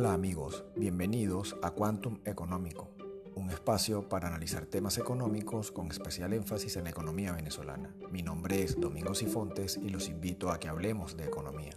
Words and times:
Hola 0.00 0.12
amigos, 0.12 0.64
bienvenidos 0.76 1.56
a 1.60 1.72
Quantum 1.72 2.20
Económico, 2.24 2.88
un 3.34 3.50
espacio 3.50 4.08
para 4.08 4.28
analizar 4.28 4.64
temas 4.64 4.96
económicos 4.96 5.72
con 5.72 5.90
especial 5.90 6.32
énfasis 6.34 6.76
en 6.76 6.84
la 6.84 6.90
economía 6.90 7.32
venezolana. 7.32 7.92
Mi 8.12 8.22
nombre 8.22 8.62
es 8.62 8.80
Domingo 8.80 9.12
Sifontes 9.16 9.76
y 9.76 9.88
los 9.88 10.08
invito 10.08 10.52
a 10.52 10.60
que 10.60 10.68
hablemos 10.68 11.16
de 11.16 11.24
economía. 11.24 11.72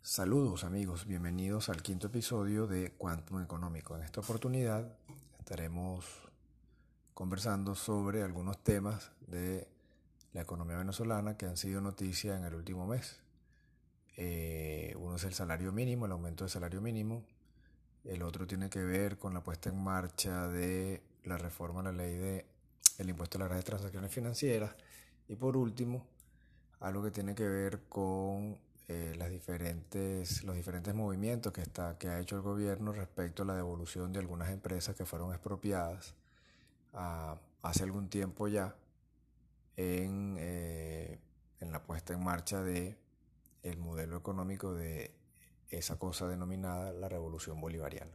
Saludos 0.00 0.62
amigos, 0.62 1.06
bienvenidos 1.06 1.68
al 1.70 1.82
quinto 1.82 2.06
episodio 2.06 2.68
de 2.68 2.92
Quantum 2.92 3.42
Económico. 3.42 3.96
En 3.96 4.04
esta 4.04 4.20
oportunidad 4.20 4.96
estaremos 5.40 6.06
conversando 7.14 7.74
sobre 7.74 8.22
algunos 8.22 8.62
temas 8.62 9.10
de 9.26 9.74
la 10.36 10.42
economía 10.42 10.76
venezolana 10.76 11.38
que 11.38 11.46
han 11.46 11.56
sido 11.56 11.80
noticia 11.80 12.36
en 12.36 12.44
el 12.44 12.54
último 12.54 12.86
mes. 12.86 13.16
Eh, 14.18 14.94
uno 14.98 15.16
es 15.16 15.24
el 15.24 15.32
salario 15.32 15.72
mínimo, 15.72 16.04
el 16.04 16.12
aumento 16.12 16.44
del 16.44 16.50
salario 16.50 16.82
mínimo. 16.82 17.24
El 18.04 18.22
otro 18.22 18.46
tiene 18.46 18.68
que 18.68 18.84
ver 18.84 19.16
con 19.16 19.32
la 19.32 19.42
puesta 19.42 19.70
en 19.70 19.82
marcha 19.82 20.46
de 20.48 21.02
la 21.24 21.38
reforma 21.38 21.80
a 21.80 21.84
la 21.84 21.92
ley 21.92 22.16
de 22.16 22.44
el 22.98 23.08
impuesto 23.08 23.38
a 23.38 23.40
las 23.40 23.48
grandes 23.48 23.64
transacciones 23.64 24.12
financieras. 24.12 24.76
Y 25.26 25.36
por 25.36 25.56
último, 25.56 26.06
algo 26.80 27.02
que 27.02 27.10
tiene 27.10 27.34
que 27.34 27.48
ver 27.48 27.84
con 27.88 28.58
eh, 28.88 29.14
las 29.16 29.30
diferentes, 29.30 30.44
los 30.44 30.54
diferentes 30.54 30.94
movimientos 30.94 31.50
que, 31.50 31.62
está, 31.62 31.96
que 31.96 32.08
ha 32.08 32.20
hecho 32.20 32.36
el 32.36 32.42
gobierno 32.42 32.92
respecto 32.92 33.42
a 33.42 33.46
la 33.46 33.56
devolución 33.56 34.12
de 34.12 34.18
algunas 34.18 34.50
empresas 34.50 34.94
que 34.96 35.06
fueron 35.06 35.30
expropiadas 35.30 36.14
ah, 36.92 37.38
hace 37.62 37.84
algún 37.84 38.10
tiempo 38.10 38.48
ya 38.48 38.76
en, 39.76 40.36
eh, 40.38 41.20
en 41.60 41.72
la 41.72 41.82
puesta 41.82 42.14
en 42.14 42.24
marcha 42.24 42.62
de 42.62 42.96
el 43.62 43.78
modelo 43.78 44.16
económico 44.16 44.74
de 44.74 45.14
esa 45.70 45.98
cosa 45.98 46.28
denominada 46.28 46.92
la 46.92 47.08
revolución 47.08 47.60
bolivariana. 47.60 48.12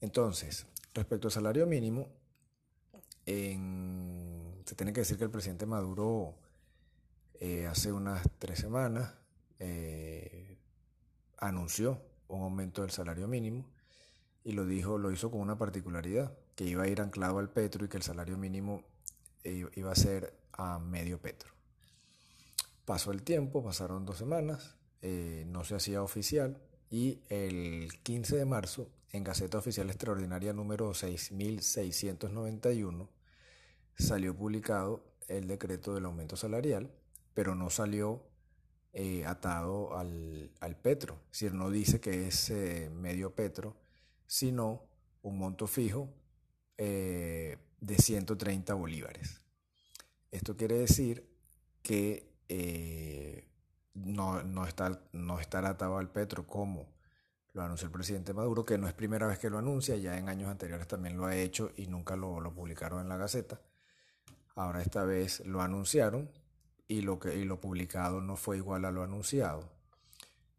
Entonces, 0.00 0.66
respecto 0.94 1.28
al 1.28 1.32
salario 1.32 1.66
mínimo, 1.66 2.08
se 3.26 4.74
tiene 4.76 4.92
que 4.92 5.00
decir 5.00 5.16
que 5.18 5.24
el 5.24 5.30
presidente 5.30 5.66
Maduro 5.66 6.34
eh, 7.34 7.66
hace 7.66 7.92
unas 7.92 8.28
tres 8.38 8.58
semanas 8.58 9.14
eh, 9.58 10.58
anunció 11.38 12.02
un 12.28 12.42
aumento 12.42 12.82
del 12.82 12.90
salario 12.90 13.28
mínimo 13.28 13.66
y 14.44 14.52
lo 14.52 14.66
dijo, 14.66 14.98
lo 14.98 15.12
hizo 15.12 15.30
con 15.30 15.40
una 15.40 15.58
particularidad, 15.58 16.32
que 16.56 16.64
iba 16.64 16.84
a 16.84 16.88
ir 16.88 17.00
anclado 17.00 17.38
al 17.38 17.50
petro 17.50 17.84
y 17.84 17.88
que 17.88 17.98
el 17.98 18.02
salario 18.02 18.36
mínimo 18.36 18.82
iba 19.44 19.92
a 19.92 19.96
ser 19.96 20.34
a 20.52 20.78
medio 20.78 21.20
petro. 21.20 21.50
Pasó 22.84 23.12
el 23.12 23.22
tiempo, 23.22 23.62
pasaron 23.62 24.04
dos 24.04 24.18
semanas, 24.18 24.76
eh, 25.02 25.44
no 25.46 25.64
se 25.64 25.76
hacía 25.76 26.02
oficial 26.02 26.60
y 26.90 27.22
el 27.28 27.88
15 28.02 28.36
de 28.36 28.44
marzo, 28.44 28.90
en 29.12 29.24
Gaceta 29.24 29.58
Oficial 29.58 29.88
Extraordinaria 29.90 30.52
número 30.52 30.92
6691, 30.92 33.08
salió 33.96 34.36
publicado 34.36 35.04
el 35.28 35.46
decreto 35.46 35.94
del 35.94 36.04
aumento 36.04 36.36
salarial, 36.36 36.90
pero 37.32 37.54
no 37.54 37.70
salió 37.70 38.22
eh, 38.92 39.24
atado 39.24 39.96
al, 39.96 40.50
petro, 40.82 41.14
es 41.26 41.40
decir, 41.40 41.54
no 41.54 41.70
dice 41.70 42.00
que 42.00 42.26
es 42.26 42.50
eh, 42.50 42.90
medio 42.92 43.34
petro, 43.34 43.76
sino 44.26 44.82
un 45.22 45.38
monto 45.38 45.66
fijo 45.66 46.12
de 47.80 47.96
130 47.96 48.74
bolívares. 48.74 49.40
Esto 50.30 50.56
quiere 50.56 50.78
decir 50.78 51.26
que 51.82 52.30
eh, 52.48 53.48
no, 53.94 54.42
no, 54.42 54.66
está, 54.66 55.00
no 55.12 55.40
estará 55.40 55.70
atado 55.70 55.98
al 55.98 56.10
petro 56.10 56.46
como 56.46 56.86
lo 57.52 57.62
anunció 57.62 57.86
el 57.86 57.92
presidente 57.92 58.32
Maduro, 58.32 58.64
que 58.64 58.78
no 58.78 58.86
es 58.86 58.94
primera 58.94 59.26
vez 59.26 59.38
que 59.38 59.50
lo 59.50 59.58
anuncia, 59.58 59.96
ya 59.96 60.16
en 60.16 60.28
años 60.28 60.50
anteriores 60.50 60.86
también 60.86 61.16
lo 61.16 61.26
ha 61.26 61.34
hecho 61.34 61.72
y 61.76 61.86
nunca 61.86 62.16
lo, 62.16 62.38
publicaron 62.54 63.00
en 63.00 63.08
la 63.08 63.16
Gaceta. 63.16 63.60
Ahora 64.54 64.82
esta 64.82 65.04
vez 65.04 65.44
lo 65.46 65.60
anunciaron 65.60 66.30
y 66.86 67.02
lo, 67.02 67.18
que, 67.18 67.36
y 67.36 67.44
lo 67.44 67.60
publicado 67.60 68.20
no 68.20 68.36
fue 68.36 68.56
igual 68.56 68.84
a 68.84 68.92
lo 68.92 69.02
anunciado. 69.02 69.68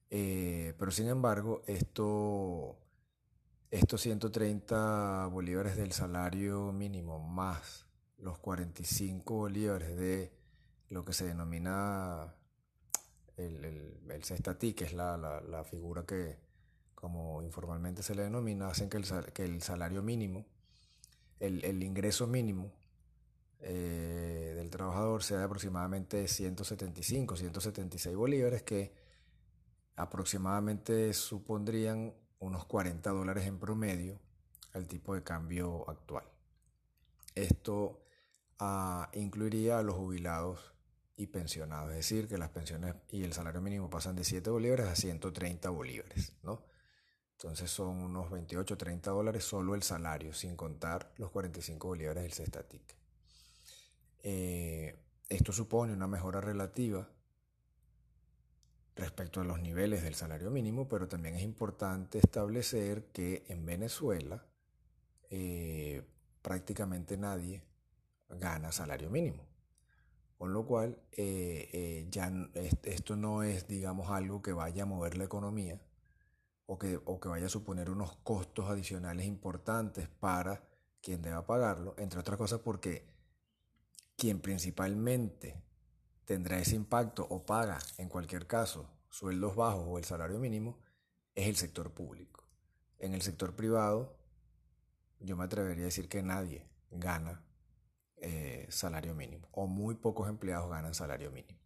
Eh, 0.09 0.74
pero 0.78 0.92
sin 0.92 1.08
embargo, 1.08 1.62
esto, 1.68 2.78
estos 3.72 4.02
130 4.02 5.28
bolívares 5.28 5.78
del 5.78 5.94
salario 5.94 6.74
mínimo 6.74 7.20
más 7.20 7.88
los 8.18 8.38
45 8.38 9.34
bolívares 9.34 9.98
de 9.98 10.34
lo 10.90 11.06
que 11.06 11.14
se 11.14 11.26
denomina 11.26 12.36
el, 13.38 13.64
el, 13.66 14.76
que 14.76 14.84
es 14.84 14.94
la, 14.94 15.66
figura 15.70 16.06
que, 16.06 16.38
como 16.94 17.42
informalmente 17.42 18.04
se 18.04 18.14
le 18.14 18.24
denomina, 18.24 18.68
hacen 18.68 18.90
que 18.90 18.98
el, 18.98 19.06
que 19.34 19.46
el 19.46 19.62
salario 19.62 20.03
mínimo, 20.03 20.46
el, 21.40 21.82
ingreso 21.82 22.28
mínimo 22.28 22.74
eh, 23.62 24.53
del 24.56 24.70
trabajador 24.70 25.24
sea 25.24 25.40
de 25.40 25.46
aproximadamente 25.46 26.28
175, 26.28 27.38
176 27.38 28.16
bolívares, 28.16 28.64
que 28.64 28.94
aproximadamente 29.96 31.14
supondrían 31.14 32.14
unos 32.41 32.66
40 32.66 33.09
dólares 33.12 33.46
en 33.46 33.57
promedio 33.57 34.19
al 34.74 34.88
tipo 34.88 35.16
de 35.16 35.24
cambio 35.24 35.90
actual. 35.90 36.25
Esto 37.35 38.02
incluiría 39.13 39.79
a 39.79 39.84
los 39.84 39.96
jubilados 39.96 40.74
y 41.16 41.28
pensionados, 41.28 41.91
es 41.91 41.97
decir, 41.97 42.28
que 42.28 42.38
las 42.38 42.50
pensiones 42.50 42.96
y 43.09 43.24
el 43.24 43.34
salario 43.34 43.62
mínimo 43.62 43.90
pasan 43.90 44.16
de 44.16 44.24
7 44.24 44.50
bolívares 44.50 44.88
a 44.88 44.96
130 44.96 45.69
bolívares, 45.69 46.34
¿no? 46.44 46.63
Entonces 47.34 47.72
son 47.72 47.97
unos 47.97 48.29
28, 48.29 48.78
30 48.78 49.12
dólares 49.12 49.44
solo 49.44 49.73
el 49.73 49.81
salario, 49.81 50.34
sin 50.34 50.56
contar 50.56 51.12
los 51.18 51.31
45 51.31 51.88
bolívares 51.88 52.23
del 52.23 52.34
cestatic. 52.34 52.96
Eh, 54.23 54.96
esto 55.28 55.52
supone 55.52 55.94
una 55.94 56.08
mejora 56.08 56.40
relativa 56.40 57.09
respecto 59.02 59.42
a 59.42 59.44
los 59.44 59.60
niveles 59.60 60.04
del 60.04 60.16
salario 60.16 60.52
mínimo, 60.52 60.88
pero 60.88 61.08
también 61.08 61.36
es 61.36 61.42
importante 61.42 62.20
establecer 62.20 63.08
que 63.12 63.44
en 63.48 63.66
Venezuela 63.66 64.46
eh, 65.30 66.04
prácticamente 66.42 67.18
nadie 67.18 67.64
gana 68.30 68.72
salario 68.72 69.10
mínimo. 69.10 69.48
Con 70.38 70.54
lo 70.54 70.66
cual, 70.66 70.98
eh, 71.12 71.70
eh, 71.74 72.08
ya 72.10 72.32
esto 72.84 73.16
no 73.16 73.44
es, 73.44 73.68
digamos, 73.68 74.10
algo 74.10 74.42
que 74.42 74.54
vaya 74.54 74.84
a 74.84 74.88
mover 74.88 75.18
la 75.18 75.26
economía 75.26 75.80
o 76.66 76.80
que, 76.80 77.00
o 77.04 77.20
que 77.20 77.30
vaya 77.30 77.48
a 77.48 77.50
suponer 77.50 77.90
unos 77.90 78.16
costos 78.18 78.70
adicionales 78.70 79.26
importantes 79.26 80.08
para 80.08 80.64
quien 81.02 81.22
deba 81.22 81.46
pagarlo, 81.46 81.96
entre 81.98 82.20
otras 82.20 82.38
cosas 82.38 82.60
porque 82.60 83.08
quien 84.16 84.40
principalmente 84.40 85.62
tendrá 86.31 86.59
ese 86.59 86.78
impacto 86.78 87.28
o 87.30 87.46
paga, 87.46 87.78
en 87.97 88.08
cualquier 88.08 88.47
caso, 88.47 88.90
sueldos 89.09 89.53
bajos 89.53 89.84
o 89.86 89.97
el 89.97 90.06
salario 90.06 90.40
mínimo, 90.40 90.80
es 91.36 91.46
el 91.50 91.58
sector 91.58 91.94
público. 91.94 92.47
En 93.00 93.14
el 93.14 93.22
sector 93.22 93.53
privado, 93.53 94.18
yo 95.20 95.36
me 95.36 95.44
atrevería 95.44 95.84
a 95.84 95.88
decir 95.88 96.08
que 96.08 96.24
nadie 96.24 96.70
gana 96.90 97.44
eh, 98.16 98.66
salario 98.70 99.14
mínimo 99.14 99.50
o 99.52 99.68
muy 99.68 99.96
pocos 99.96 100.30
empleados 100.30 100.70
ganan 100.70 100.94
salario 100.94 101.31
mínimo. 101.31 101.59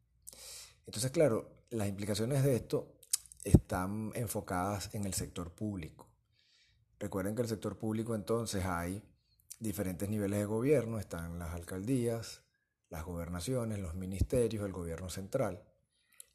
Entonces, 0.87 1.11
claro, 1.11 1.63
las 1.69 1.87
implicaciones 1.87 2.43
de 2.43 2.55
esto 2.55 2.97
están 3.43 4.13
enfocadas 4.15 4.89
en 4.95 5.05
el 5.05 5.13
sector 5.13 5.53
público. 5.53 6.09
Recuerden 6.97 7.35
que 7.35 7.43
el 7.43 7.49
sector 7.49 7.77
público 7.77 8.15
entonces 8.15 8.65
hay 8.65 9.03
diferentes 9.59 10.09
niveles 10.09 10.39
de 10.39 10.45
gobierno, 10.45 10.97
están 10.97 11.37
las 11.37 11.53
alcaldías, 11.53 12.44
las 12.90 13.03
gobernaciones, 13.03 13.79
los 13.79 13.96
ministerios, 13.96 14.66
el 14.66 14.72
gobierno 14.72 15.09
central. 15.09 15.64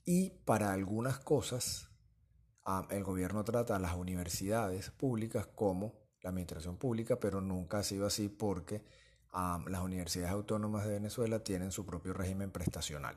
Y 0.04 0.30
para 0.44 0.72
algunas 0.72 1.18
cosas, 1.18 1.90
el 2.90 3.04
gobierno 3.04 3.44
trata 3.44 3.76
a 3.76 3.78
las 3.78 3.94
universidades 3.94 4.90
públicas 4.90 5.46
como 5.46 5.94
la 6.22 6.30
administración 6.30 6.76
pública, 6.76 7.18
pero 7.18 7.40
nunca 7.40 7.78
ha 7.78 7.82
sido 7.82 8.06
así 8.06 8.28
porque 8.28 8.82
las 9.32 9.82
universidades 9.82 10.32
autónomas 10.32 10.84
de 10.84 10.92
Venezuela 10.92 11.42
tienen 11.42 11.72
su 11.72 11.86
propio 11.86 12.12
régimen 12.12 12.50
prestacional. 12.50 13.16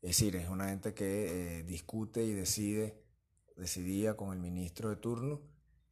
Es 0.00 0.10
decir, 0.10 0.36
es 0.36 0.48
una 0.48 0.68
gente 0.68 0.94
que 0.94 1.58
eh, 1.58 1.62
discute 1.64 2.24
y 2.24 2.32
decide, 2.32 3.02
decidía 3.56 4.16
con 4.16 4.32
el 4.32 4.38
ministro 4.38 4.90
de 4.90 4.96
turno 4.96 5.40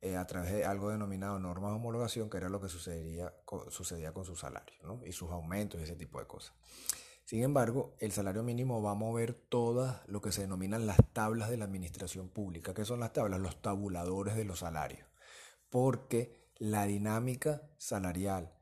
eh, 0.01 0.17
a 0.17 0.27
través 0.27 0.53
de 0.53 0.65
algo 0.65 0.91
denominado 0.91 1.39
normas 1.39 1.71
de 1.71 1.77
homologación, 1.77 2.29
que 2.29 2.37
era 2.37 2.49
lo 2.49 2.61
que 2.61 2.69
sucedería, 2.69 3.35
sucedía 3.69 4.13
con 4.13 4.25
su 4.25 4.37
salario 4.37 5.01
y 5.05 5.13
sus 5.13 5.31
aumentos 5.31 5.81
y 5.81 5.85
ese 5.85 5.97
tipo 5.97 6.19
de 6.19 6.27
cosas. 6.27 6.55
Sin 7.25 7.43
embargo, 7.43 7.97
el 7.99 8.13
salario 8.13 8.45
mínimo 8.45 8.81
va 8.83 8.93
a 8.93 8.95
mover 8.95 9.35
todas 9.35 10.07
lo 10.07 10.21
que 10.21 10.31
se 10.31 10.43
denominan 10.43 10.87
las 10.87 10.99
tablas 11.13 11.51
de 11.51 11.57
la 11.57 11.65
administración 11.65 12.29
pública. 12.29 12.73
¿Qué 12.73 12.85
son 12.85 13.01
las 13.01 13.13
tablas? 13.13 13.41
Los 13.41 13.61
tabuladores 13.61 14.37
de 14.37 14.45
los 14.45 14.61
salarios. 14.61 15.09
Porque 15.69 16.53
la 16.59 16.87
dinámica 16.87 17.69
salarial 17.79 18.53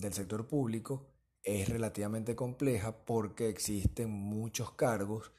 del 0.00 0.12
sector 0.12 0.48
público 0.48 1.06
es 1.44 1.68
relativamente 1.68 2.34
compleja 2.34 3.04
porque 3.04 3.48
existen 3.48 4.10
muchos 4.10 4.72
cargos 4.72 5.32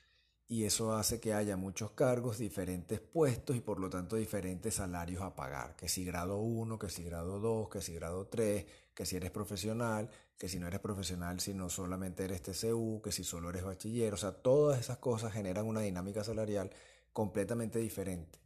y 0.51 0.63
eso 0.63 0.93
hace 0.95 1.19
que 1.19 1.35
haya 1.35 1.57
muchos 1.57 1.91
cargos, 1.91 2.39
diferentes 2.39 2.99
puestos 2.99 3.55
y 3.55 3.61
por 3.61 3.79
lo 3.79 3.87
tanto 3.87 4.15
diferentes 4.15 4.73
salarios 4.73 5.21
a 5.21 5.35
pagar. 5.35 5.75
Que 5.75 5.87
si 5.87 6.03
grado 6.03 6.39
1, 6.39 6.79
que 6.79 6.89
si 6.89 7.03
grado 7.03 7.39
2, 7.39 7.69
que 7.69 7.81
si 7.83 7.93
grado 7.93 8.25
3, 8.25 8.65
que 8.95 9.05
si 9.05 9.15
eres 9.15 9.29
profesional, 9.29 10.09
que 10.39 10.49
si 10.49 10.57
no 10.57 10.65
eres 10.65 10.79
profesional, 10.79 11.39
si 11.39 11.53
no 11.53 11.69
solamente 11.69 12.25
eres 12.25 12.41
TCU, 12.41 12.99
que 13.03 13.11
si 13.11 13.23
solo 13.23 13.51
eres 13.51 13.63
bachiller. 13.63 14.11
O 14.15 14.17
sea, 14.17 14.31
todas 14.31 14.79
esas 14.79 14.97
cosas 14.97 15.33
generan 15.33 15.67
una 15.67 15.81
dinámica 15.81 16.23
salarial 16.23 16.71
completamente 17.13 17.77
diferente 17.77 18.39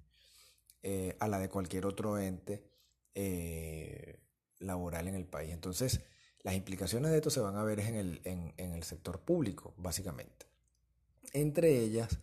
eh, 0.81 1.15
a 1.21 1.29
la 1.29 1.39
de 1.39 1.47
cualquier 1.47 1.85
otro 1.85 2.19
ente 2.19 2.65
eh, 3.15 4.19
laboral 4.59 5.07
en 5.07 5.15
el 5.15 5.25
país. 5.25 5.53
Entonces, 5.53 6.01
las 6.41 6.53
implicaciones 6.53 7.11
de 7.11 7.17
esto 7.17 7.29
se 7.29 7.39
van 7.39 7.55
a 7.55 7.63
ver 7.63 7.79
en 7.79 7.95
el, 7.95 8.21
en 8.25 8.73
el 8.73 8.83
sector 8.83 9.21
público, 9.21 9.73
básicamente 9.77 10.52
entre 11.33 11.79
ellas 11.79 12.19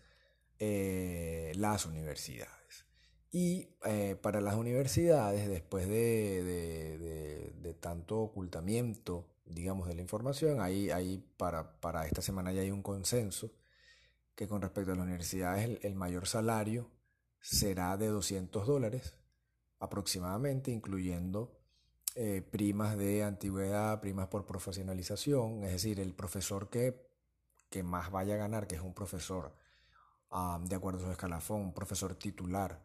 eh, 0.58 1.52
las 1.56 1.86
universidades. 1.86 2.86
Y 3.32 3.68
eh, 3.84 4.16
para 4.20 4.40
las 4.40 4.56
universidades, 4.56 5.48
después 5.48 5.88
de, 5.88 7.52
tanto 7.80 8.20
ocultamiento, 8.20 9.26
digamos, 9.46 9.88
de 9.88 9.94
la 9.94 10.02
información, 10.02 10.60
ahí, 10.60 10.90
ahí 10.90 11.24
para, 11.36 11.80
para, 11.80 12.06
esta 12.06 12.22
semana 12.22 12.52
ya 12.52 12.60
hay 12.60 12.70
un 12.70 12.82
consenso 12.82 13.52
que 14.34 14.48
con 14.48 14.60
respecto 14.62 14.92
a 14.92 14.94
las 14.96 15.04
universidades 15.04 15.78
el, 15.82 15.94
mayor 15.94 16.26
salario 16.26 16.90
será 17.40 17.96
de 17.96 18.08
200 18.08 18.66
dólares 18.66 19.14
aproximadamente, 19.78 20.72
incluyendo 20.72 21.58
eh, 22.16 22.42
primas 22.50 22.98
de 22.98 23.22
antigüedad, 23.22 24.00
primas 24.00 24.28
por 24.28 24.44
profesionalización, 24.44 25.64
es 25.64 25.72
decir, 25.72 26.00
el 26.00 26.14
profesor 26.14 26.68
que 26.68 27.09
que 27.70 27.82
más 27.82 28.11
vaya 28.11 28.34
a 28.34 28.38
ganar, 28.38 28.67
que 28.67 28.75
es 28.75 28.82
un 28.82 28.93
profesor 28.93 29.55
de 30.62 30.76
acuerdo 30.76 31.00
a 31.00 31.06
su 31.06 31.11
escalafón, 31.11 31.61
un 31.61 31.72
profesor 31.72 32.14
titular 32.14 32.82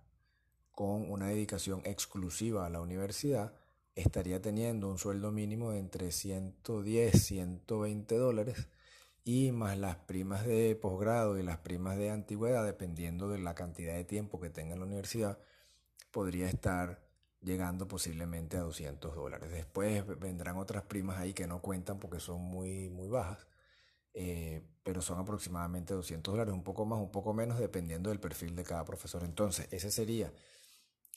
con 0.71 1.09
una 1.11 1.27
dedicación 1.27 1.81
exclusiva 1.85 2.65
a 2.65 2.69
la 2.69 2.81
universidad, 2.81 3.53
estaría 3.95 4.41
teniendo 4.41 4.89
un 4.89 4.97
sueldo 4.97 5.31
mínimo 5.31 5.71
de 5.71 5.79
entre 5.79 6.11
110, 6.11 7.23
120 7.23 8.17
dólares 8.17 8.67
y 9.23 9.51
más 9.51 9.77
las 9.77 9.95
primas 9.95 10.45
de 10.45 10.75
posgrado 10.75 11.37
y 11.39 11.43
las 11.43 11.57
primas 11.59 11.97
de 11.97 12.11
antigüedad, 12.11 12.65
dependiendo 12.65 13.29
de 13.29 13.39
la 13.39 13.55
cantidad 13.55 13.93
de 13.93 14.05
tiempo 14.05 14.39
que 14.39 14.49
tenga 14.49 14.73
en 14.73 14.79
la 14.79 14.85
universidad, 14.85 15.39
podría 16.11 16.47
estar 16.47 17.01
llegando 17.41 17.87
posiblemente 17.87 18.57
a 18.57 18.61
200 18.61 19.15
dólares. 19.15 19.51
Después 19.51 20.03
vendrán 20.19 20.57
otras 20.57 20.83
primas 20.83 21.17
ahí 21.17 21.33
que 21.33 21.47
no 21.47 21.61
cuentan 21.61 21.99
porque 21.99 22.19
son 22.19 22.41
muy, 22.41 22.89
muy 22.89 23.07
bajas 23.07 23.47
eh, 24.17 24.63
pero 24.81 25.01
son 25.01 25.19
aproximadamente 25.19 25.93
200 25.93 26.33
dólares, 26.33 26.53
un 26.53 26.63
poco 26.63 26.85
más, 26.85 26.99
un 26.99 27.11
poco 27.11 27.33
menos, 27.33 27.59
dependiendo 27.59 28.09
del 28.09 28.21
perfil 28.21 28.55
de 28.55 28.63
cada 28.63 28.85
profesor. 28.85 29.23
Entonces, 29.23 29.67
ese 29.71 29.91
sería 29.91 30.31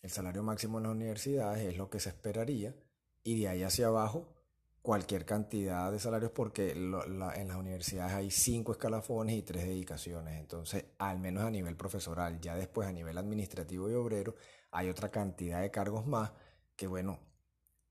el 0.03 0.11
salario 0.11 0.43
máximo 0.43 0.79
en 0.79 0.85
las 0.85 0.93
universidades, 0.93 1.65
es 1.65 1.79
lo 1.79 1.89
que 1.89 2.01
se 2.01 2.09
esperaría, 2.09 2.75
y 3.23 3.41
de 3.41 3.49
ahí 3.49 3.63
hacia 3.63 3.87
abajo 3.87 4.35
cualquier 4.83 5.25
cantidad 5.25 5.93
de 5.93 6.01
salarios, 6.01 6.33
porque 6.33 6.73
en 6.73 6.91
las 6.91 7.57
universidades 7.57 8.15
hay 8.15 8.31
cinco 8.33 8.73
escalafones 8.73 9.37
y 9.37 9.43
tres 9.43 9.65
dedicaciones. 9.65 10.41
Entonces, 10.41 10.87
al 10.99 11.21
menos 11.21 11.45
a 11.45 11.51
nivel 11.51 11.77
profesoral, 11.77 12.41
ya 12.41 12.57
después 12.57 12.89
a 12.89 12.93
nivel 12.93 13.17
administrativo 13.17 13.89
y 13.89 13.95
obrero, 13.95 14.35
hay 14.73 14.89
otra 14.89 15.11
cantidad 15.11 15.61
de 15.61 15.71
cargos 15.71 16.07
más 16.07 16.33
que, 16.75 16.89
bueno, 16.89 17.21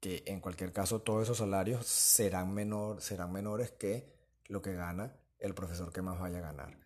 que 0.02 0.24
en 0.28 0.42
cualquier 0.42 0.74
caso 0.74 1.02
todos 1.02 1.24
esos 1.24 1.38
salarios 1.38 1.86
serán, 1.86 2.54
menor, 2.54 3.02
serán 3.02 3.32
menores 3.32 3.72
que 3.72 4.17
lo 4.48 4.62
que 4.62 4.74
gana 4.74 5.16
el 5.40 5.54
profesor 5.54 5.92
que 5.92 6.02
más 6.02 6.20
vaya 6.20 6.40
a 6.40 6.42
ganar. 6.42 6.80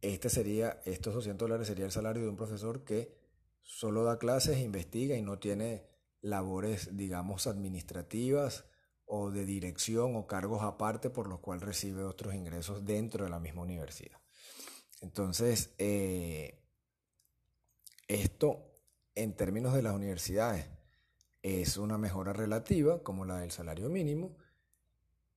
Este 0.00 0.28
sería, 0.28 0.82
estos 0.84 1.14
200 1.14 1.48
dólares 1.48 1.66
sería 1.66 1.84
el 1.86 1.92
salario 1.92 2.22
de 2.22 2.28
un 2.28 2.36
profesor 2.36 2.84
que 2.84 3.16
solo 3.62 4.04
da 4.04 4.18
clases, 4.18 4.58
investiga 4.58 5.16
y 5.16 5.22
no 5.22 5.38
tiene 5.38 5.86
labores, 6.20 6.96
digamos, 6.96 7.46
administrativas 7.46 8.64
o 9.06 9.30
de 9.30 9.44
dirección 9.44 10.16
o 10.16 10.26
cargos 10.26 10.62
aparte 10.62 11.10
por 11.10 11.28
los 11.28 11.40
cuales 11.40 11.64
recibe 11.64 12.04
otros 12.04 12.34
ingresos 12.34 12.84
dentro 12.84 13.24
de 13.24 13.30
la 13.30 13.40
misma 13.40 13.62
universidad. 13.62 14.20
Entonces, 15.00 15.74
eh, 15.78 16.62
esto 18.08 18.72
en 19.14 19.36
términos 19.36 19.74
de 19.74 19.82
las 19.82 19.94
universidades 19.94 20.66
es 21.42 21.76
una 21.76 21.98
mejora 21.98 22.32
relativa 22.32 23.02
como 23.02 23.24
la 23.24 23.38
del 23.38 23.50
salario 23.50 23.90
mínimo, 23.90 24.36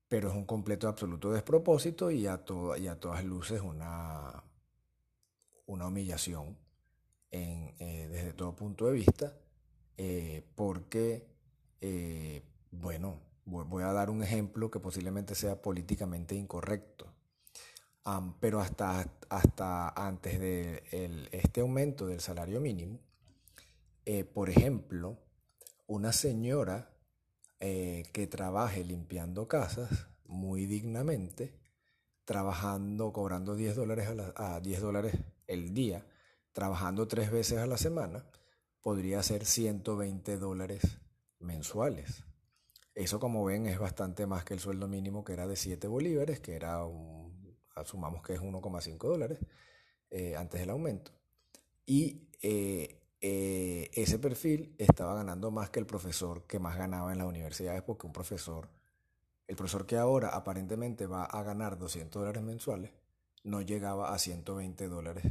pero 0.07 0.29
es 0.29 0.35
un 0.35 0.45
completo 0.45 0.87
absoluto 0.87 1.31
despropósito 1.31 2.11
y 2.11 2.27
a, 2.27 2.43
y 2.77 2.87
a 2.87 2.99
todas 2.99 3.23
luces 3.25 3.61
una, 3.61 4.43
una 5.65 5.87
humillación 5.87 6.57
eh, 7.29 8.07
desde 8.09 8.33
todo 8.33 8.55
punto 8.55 8.87
de 8.87 8.93
vista, 8.93 9.33
eh, 9.97 10.43
porque, 10.55 11.27
eh, 11.81 12.41
bueno, 12.71 13.19
voy, 13.45 13.83
a 13.83 13.91
dar 13.91 14.09
un 14.09 14.23
ejemplo 14.23 14.71
que 14.71 14.79
posiblemente 14.79 15.35
sea 15.35 15.61
políticamente 15.61 16.35
incorrecto, 16.35 17.05
pero 18.39 18.61
hasta, 18.61 19.11
hasta 19.27 19.89
antes 19.89 20.39
de 20.39 21.29
este 21.31 21.59
aumento 21.59 22.07
del 22.07 22.21
salario 22.21 22.61
mínimo, 22.61 22.99
por 24.33 24.49
ejemplo, 24.49 25.17
una 25.87 26.13
señora 26.13 26.89
eh, 27.59 28.03
que 28.13 28.27
trabaje 28.27 28.83
limpiando 28.83 29.47
casas 29.47 30.07
muy 30.25 30.65
dignamente, 30.65 31.53
trabajando, 32.25 33.13
cobrando 33.13 33.55
10 33.55 33.75
dólares, 33.75 34.09
a, 34.35 34.59
10 34.59 34.81
dólares 34.81 35.15
el 35.47 35.73
día, 35.73 36.05
trabajando 36.51 37.07
tres 37.07 37.31
veces 37.31 37.59
a 37.59 37.67
la 37.67 37.77
semana, 37.77 38.25
podría 38.81 39.23
ser 39.23 39.45
120 39.45 40.37
dólares 40.37 40.99
mensuales. 41.39 42.23
Eso, 42.93 43.19
como 43.19 43.45
ven, 43.45 43.67
es 43.67 43.79
bastante 43.79 44.25
más 44.25 44.43
que 44.43 44.53
el 44.53 44.59
sueldo 44.59 44.87
mínimo 44.87 45.23
que 45.23 45.33
era 45.33 45.47
de 45.47 45.55
7 45.55 45.87
bolívares, 45.87 46.39
que 46.39 46.55
era 46.55 46.83
un, 46.85 47.57
asumamos 47.75 48.21
que 48.21 48.33
es 48.33 48.41
1,5 48.41 48.97
dólares 48.97 49.39
eh, 50.09 50.35
antes 50.35 50.59
del 50.59 50.69
aumento. 50.71 51.11
Y 51.85 52.27
eh, 52.41 53.06
eh, 53.19 53.89
ese 53.93 54.19
perfil 54.19 54.75
estaba 54.77 55.15
ganando 55.15 55.49
más 55.51 55.69
que 55.69 55.79
el 55.79 55.85
profesor 55.85 56.45
que 56.45 56.59
más 56.59 56.77
ganaba 56.77 57.11
en 57.11 57.17
las 57.17 57.27
universidades, 57.27 57.81
porque 57.81 58.07
un 58.07 58.13
profesor, 58.13 58.69
el 59.47 59.55
profesor 59.55 59.85
que 59.85 59.97
ahora 59.97 60.29
aparentemente 60.29 61.07
va 61.07 61.25
a 61.25 61.43
ganar 61.43 61.77
200 61.77 62.21
dólares 62.21 62.43
mensuales, 62.43 62.91
no 63.43 63.61
llegaba 63.61 64.13
a 64.13 64.19
120 64.19 64.87
dólares 64.87 65.25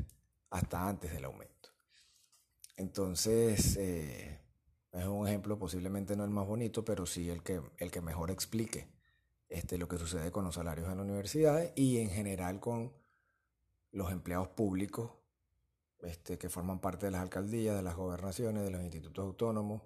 hasta 0.50 0.88
antes 0.88 1.12
del 1.12 1.24
aumento. 1.24 1.70
Entonces, 2.76 3.76
eh, 3.76 4.40
es 4.92 5.06
un 5.06 5.26
ejemplo 5.28 5.58
posiblemente 5.58 6.16
no 6.16 6.24
el 6.24 6.30
más 6.30 6.46
bonito, 6.46 6.84
pero 6.84 7.06
sí 7.06 7.28
el 7.30 7.42
que, 7.42 7.60
el 7.78 7.90
que 7.90 8.00
mejor 8.00 8.30
explique 8.30 8.88
este, 9.48 9.78
lo 9.78 9.88
que 9.88 9.98
sucede 9.98 10.32
con 10.32 10.44
los 10.44 10.56
salarios 10.56 10.88
en 10.88 10.96
las 10.96 11.04
universidades 11.04 11.72
y 11.76 11.98
en 11.98 12.10
general 12.10 12.58
con 12.60 12.92
los 13.92 14.10
empleados 14.10 14.48
públicos 14.48 15.12
este, 16.02 16.38
que 16.38 16.48
forman 16.48 16.80
parte 16.80 17.06
de 17.06 17.12
las 17.12 17.22
alcaldías, 17.22 17.76
de 17.76 17.82
las 17.82 17.96
gobernaciones, 17.96 18.62
de 18.62 18.70
los 18.70 18.82
institutos 18.82 19.24
autónomos, 19.24 19.82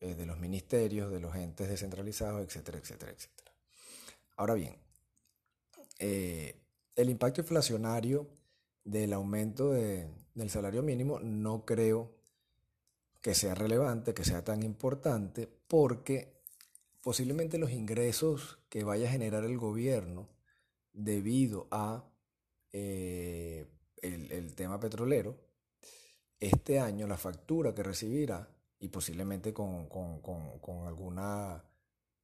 eh, 0.00 0.14
de 0.14 0.26
los 0.26 0.38
ministerios, 0.38 1.10
de 1.10 1.20
los 1.20 1.34
entes 1.34 1.68
descentralizados, 1.68 2.42
etcétera, 2.42 2.78
etcétera, 2.78 3.12
etcétera. 3.12 3.52
Ahora 4.36 4.54
bien, 4.54 4.76
eh, 5.98 6.60
el 6.94 7.10
impacto 7.10 7.40
inflacionario 7.40 8.28
del 8.84 9.12
aumento 9.12 9.72
del 9.72 10.50
salario 10.50 10.82
mínimo 10.82 11.18
no 11.18 11.64
creo 11.64 12.14
que 13.20 13.34
sea 13.34 13.54
relevante, 13.54 14.14
que 14.14 14.24
sea 14.24 14.44
tan 14.44 14.62
importante, 14.62 15.48
porque 15.66 16.36
posiblemente 17.02 17.58
los 17.58 17.70
ingresos 17.70 18.58
que 18.68 18.84
vaya 18.84 19.08
a 19.08 19.12
generar 19.12 19.44
el 19.44 19.58
gobierno 19.58 20.28
debido 20.92 21.66
a 21.70 22.04
eh, 22.72 23.66
el, 24.02 24.54
tema 24.54 24.78
petrolero, 24.78 25.36
este 26.38 26.78
año 26.78 27.06
la 27.06 27.16
factura 27.16 27.74
que 27.74 27.82
recibirá, 27.82 28.48
y 28.78 28.88
posiblemente 28.88 29.54
con, 29.54 29.88
alguna, 30.86 31.64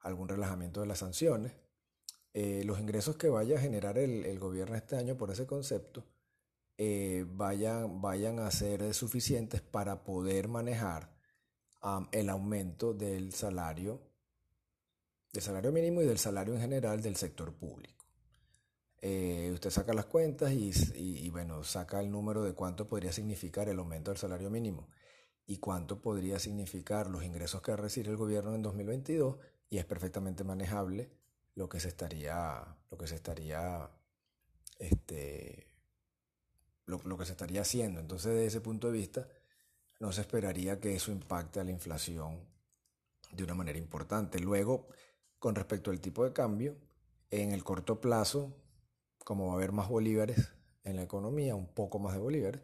algún 0.00 0.29
relajamiento 0.29 0.81
de 0.81 0.87
las 0.87 0.99
sanciones, 0.99 1.52
eh, 2.35 2.62
los 2.64 2.81
ingresos 2.81 3.17
que 3.17 3.29
vaya 3.29 3.57
a 3.57 3.61
generar 3.61 3.99
el, 3.99 4.38
gobierno 4.38 4.76
este 4.76 4.97
año 4.97 5.17
por 5.17 5.31
ese 5.31 5.47
concepto 5.47 6.05
eh, 6.79 7.26
vayan, 7.29 8.00
vayan 8.00 8.38
a 8.38 8.50
ser 8.50 8.95
suficientes 8.95 9.61
para 9.61 10.02
poder 10.02 10.49
manejar 10.49 11.12
el 12.12 12.31
aumento 12.31 12.95
del 12.95 13.33
salario, 13.33 14.00
del 15.33 15.43
salario 15.43 15.73
mínimo 15.73 16.00
y 16.00 16.07
del 16.07 16.19
salario 16.19 16.55
en 16.55 16.61
general 16.61 17.02
del 17.02 17.17
sector 17.17 17.52
público. 17.55 18.01
Eh, 19.04 19.50
usted 19.52 19.71
saca 19.71 19.92
las 19.92 20.06
cuentas 20.06 20.52
y, 20.52 21.28
bueno, 21.30 21.64
saca 21.64 22.00
el 22.00 22.09
número 22.09 22.44
de 22.44 22.54
cuánto 22.54 22.87
podría 22.87 23.12
significar 23.12 23.68
el 23.68 23.80
aumento 23.80 24.12
del 24.12 24.18
salario 24.18 24.49
mínimo 24.49 24.88
y 25.44 25.56
cuánto 25.56 26.00
podría 26.00 26.38
significar 26.38 27.11
los 27.11 27.25
ingresos 27.25 27.62
que 27.62 27.75
recibir 27.75 28.11
el 28.11 28.16
gobierno 28.16 28.54
en 28.54 28.62
2022 28.62 29.38
y 29.68 29.78
es 29.78 29.85
perfectamente 29.85 30.44
manejable 30.44 31.11
lo 31.56 31.68
que 31.68 31.80
se 31.80 31.88
estaría, 31.88 32.64
lo 32.92 32.97
que 32.97 33.09
se 33.09 33.16
estaría, 33.16 33.90
este, 34.78 35.66
lo, 36.87 37.00
lo 37.02 37.18
que 37.18 37.26
se 37.26 37.32
estaría 37.32 37.62
haciendo. 37.62 37.99
Entonces, 37.99 38.32
desde 38.32 38.47
ese 38.47 38.61
punto 38.61 38.87
de 38.87 38.92
vista, 38.92 39.28
no 39.99 40.12
se 40.12 40.21
esperaría 40.21 40.78
que 40.78 40.94
eso 40.94 41.11
impacte 41.11 41.59
a 41.59 41.64
la 41.64 41.73
inflación 41.73 42.47
de 43.32 43.42
una 43.42 43.54
manera 43.54 43.78
importante. 43.78 44.38
Luego, 44.38 44.87
con 45.40 45.56
respecto 45.56 45.90
al 45.90 46.00
tipo 46.00 46.25
de 46.25 46.32
cambio, 46.32 46.76
en 47.30 47.50
el 47.50 47.64
corto 47.64 48.00
plazo, 48.00 48.62
como 49.25 49.47
va 49.47 49.52
a 49.52 49.57
haber 49.57 49.73
más 49.73 49.88
bolívares 49.88 50.52
en 50.85 50.97
la 50.97 51.02
economía, 51.02 51.55
un 51.55 51.69
poco 51.69 51.99
más 51.99 52.14
de 52.14 52.21
bolívares, 52.21 52.62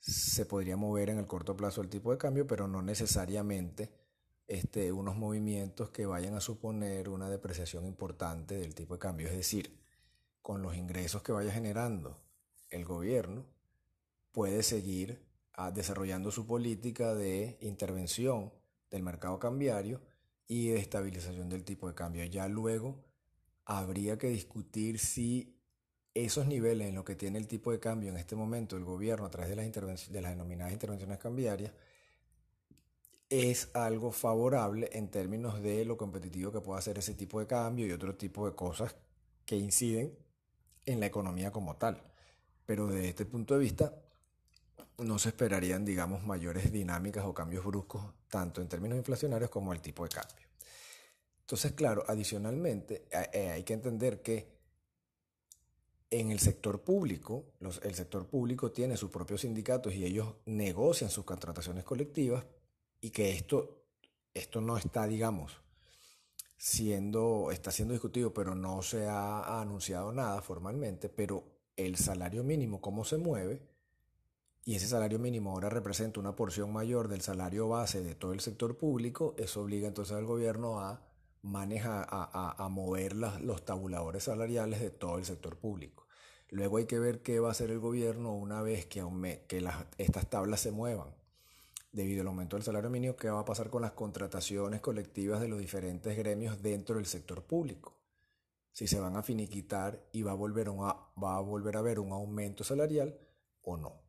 se 0.00 0.46
podría 0.46 0.76
mover 0.76 1.10
en 1.10 1.18
el 1.18 1.26
corto 1.26 1.56
plazo 1.56 1.80
el 1.80 1.88
tipo 1.88 2.10
de 2.10 2.18
cambio, 2.18 2.46
pero 2.46 2.66
no 2.66 2.82
necesariamente 2.82 3.92
este, 4.46 4.92
unos 4.92 5.16
movimientos 5.16 5.90
que 5.90 6.06
vayan 6.06 6.34
a 6.34 6.40
suponer 6.40 7.08
una 7.08 7.30
depreciación 7.30 7.86
importante 7.86 8.56
del 8.56 8.74
tipo 8.74 8.94
de 8.94 9.00
cambio. 9.00 9.28
Es 9.28 9.36
decir, 9.36 9.80
con 10.42 10.60
los 10.62 10.76
ingresos 10.76 11.22
que 11.22 11.32
vaya 11.32 11.52
generando 11.52 12.20
el 12.70 12.84
gobierno, 12.84 13.46
puede 14.32 14.62
seguir 14.62 15.24
ah, 15.52 15.70
desarrollando 15.70 16.30
su 16.30 16.46
política 16.46 17.14
de 17.14 17.58
intervención 17.60 18.52
del 18.90 19.02
mercado 19.02 19.38
cambiario 19.38 20.00
y 20.48 20.68
de 20.68 20.78
estabilización 20.78 21.48
del 21.48 21.64
tipo 21.64 21.88
de 21.88 21.94
cambio. 21.94 22.24
Ya 22.24 22.48
luego 22.48 23.04
habría 23.64 24.18
que 24.18 24.28
discutir 24.28 24.98
si 24.98 25.51
esos 26.14 26.46
niveles 26.46 26.88
en 26.88 26.94
los 26.94 27.04
que 27.04 27.16
tiene 27.16 27.38
el 27.38 27.46
tipo 27.46 27.72
de 27.72 27.80
cambio 27.80 28.10
en 28.10 28.16
este 28.16 28.36
momento 28.36 28.76
el 28.76 28.84
gobierno 28.84 29.26
a 29.26 29.30
través 29.30 29.50
de 29.50 29.56
las, 29.56 30.12
de 30.12 30.20
las 30.20 30.32
denominadas 30.32 30.72
intervenciones 30.72 31.18
cambiarias 31.18 31.72
es 33.30 33.70
algo 33.72 34.12
favorable 34.12 34.90
en 34.92 35.08
términos 35.08 35.62
de 35.62 35.86
lo 35.86 35.96
competitivo 35.96 36.52
que 36.52 36.60
pueda 36.60 36.78
hacer 36.78 36.98
ese 36.98 37.14
tipo 37.14 37.40
de 37.40 37.46
cambio 37.46 37.86
y 37.86 37.92
otro 37.92 38.14
tipo 38.14 38.46
de 38.46 38.54
cosas 38.54 38.94
que 39.46 39.56
inciden 39.56 40.14
en 40.84 41.00
la 41.00 41.06
economía 41.06 41.50
como 41.50 41.76
tal. 41.76 42.02
Pero 42.66 42.86
desde 42.88 43.08
este 43.08 43.24
punto 43.24 43.54
de 43.54 43.60
vista 43.60 43.94
no 44.98 45.18
se 45.18 45.30
esperarían, 45.30 45.84
digamos, 45.84 46.22
mayores 46.24 46.70
dinámicas 46.70 47.24
o 47.24 47.32
cambios 47.32 47.64
bruscos, 47.64 48.04
tanto 48.28 48.60
en 48.60 48.68
términos 48.68 48.98
inflacionarios 48.98 49.48
como 49.48 49.72
el 49.72 49.80
tipo 49.80 50.04
de 50.04 50.10
cambio. 50.10 50.46
Entonces, 51.40 51.72
claro, 51.72 52.04
adicionalmente 52.06 53.06
eh, 53.32 53.50
hay 53.50 53.62
que 53.62 53.72
entender 53.72 54.20
que 54.20 54.46
en 56.12 56.30
el 56.30 56.40
sector 56.40 56.82
público, 56.82 57.46
el 57.82 57.94
sector 57.94 58.26
público 58.26 58.70
tiene 58.70 58.98
sus 58.98 59.10
propios 59.10 59.40
sindicatos 59.40 59.94
y 59.94 60.04
ellos 60.04 60.34
negocian 60.44 61.08
sus 61.08 61.24
contrataciones 61.24 61.84
colectivas 61.84 62.44
y 63.00 63.10
que 63.10 63.30
esto, 63.32 63.86
esto 64.34 64.60
no 64.60 64.76
está, 64.76 65.06
digamos, 65.06 65.56
siendo, 66.58 67.50
está 67.50 67.70
siendo 67.70 67.94
discutido, 67.94 68.34
pero 68.34 68.54
no 68.54 68.82
se 68.82 69.06
ha 69.06 69.62
anunciado 69.62 70.12
nada 70.12 70.42
formalmente, 70.42 71.08
pero 71.08 71.44
el 71.76 71.96
salario 71.96 72.44
mínimo, 72.44 72.82
cómo 72.82 73.06
se 73.06 73.16
mueve, 73.16 73.62
y 74.66 74.74
ese 74.74 74.88
salario 74.88 75.18
mínimo 75.18 75.52
ahora 75.52 75.70
representa 75.70 76.20
una 76.20 76.36
porción 76.36 76.70
mayor 76.74 77.08
del 77.08 77.22
salario 77.22 77.68
base 77.68 78.02
de 78.02 78.14
todo 78.14 78.34
el 78.34 78.40
sector 78.40 78.76
público, 78.76 79.34
eso 79.38 79.62
obliga 79.62 79.88
entonces 79.88 80.14
al 80.14 80.26
gobierno 80.26 80.78
a 80.78 81.00
manejar, 81.40 82.06
a, 82.10 82.68
mover 82.70 83.16
los 83.16 83.64
tabuladores 83.64 84.24
salariales 84.24 84.80
de 84.80 84.90
todo 84.90 85.16
el 85.16 85.24
sector 85.24 85.56
público. 85.56 86.01
Luego 86.52 86.76
hay 86.76 86.84
que 86.84 86.98
ver 86.98 87.22
qué 87.22 87.40
va 87.40 87.48
a 87.48 87.52
hacer 87.52 87.70
el 87.70 87.78
gobierno 87.78 88.34
una 88.34 88.60
vez 88.60 88.84
que, 88.84 89.02
estas 89.96 90.28
tablas 90.28 90.60
se 90.60 90.70
muevan. 90.70 91.08
Debido 91.92 92.20
al 92.20 92.28
aumento 92.28 92.56
del 92.56 92.62
salario 92.62 92.90
mínimo, 92.90 93.16
¿qué 93.16 93.30
va 93.30 93.40
a 93.40 93.44
pasar 93.46 93.70
con 93.70 93.80
las 93.80 93.92
contrataciones 93.92 94.82
colectivas 94.82 95.40
de 95.40 95.48
los 95.48 95.58
diferentes 95.58 96.14
gremios 96.14 96.60
dentro 96.60 96.96
del 96.96 97.06
sector 97.06 97.42
público? 97.44 97.96
Si 98.70 98.86
se 98.86 99.00
van 99.00 99.16
a 99.16 99.22
finiquitar 99.22 100.06
y 100.12 100.20
va 100.20 100.32
a 100.32 100.34
volver 100.34 100.68
a, 100.68 100.72
va 100.72 101.36
a, 101.36 101.40
volver 101.40 101.76
a 101.76 101.78
haber 101.78 101.98
un 101.98 102.12
aumento 102.12 102.64
salarial 102.64 103.18
o 103.62 103.78
no, 103.78 104.02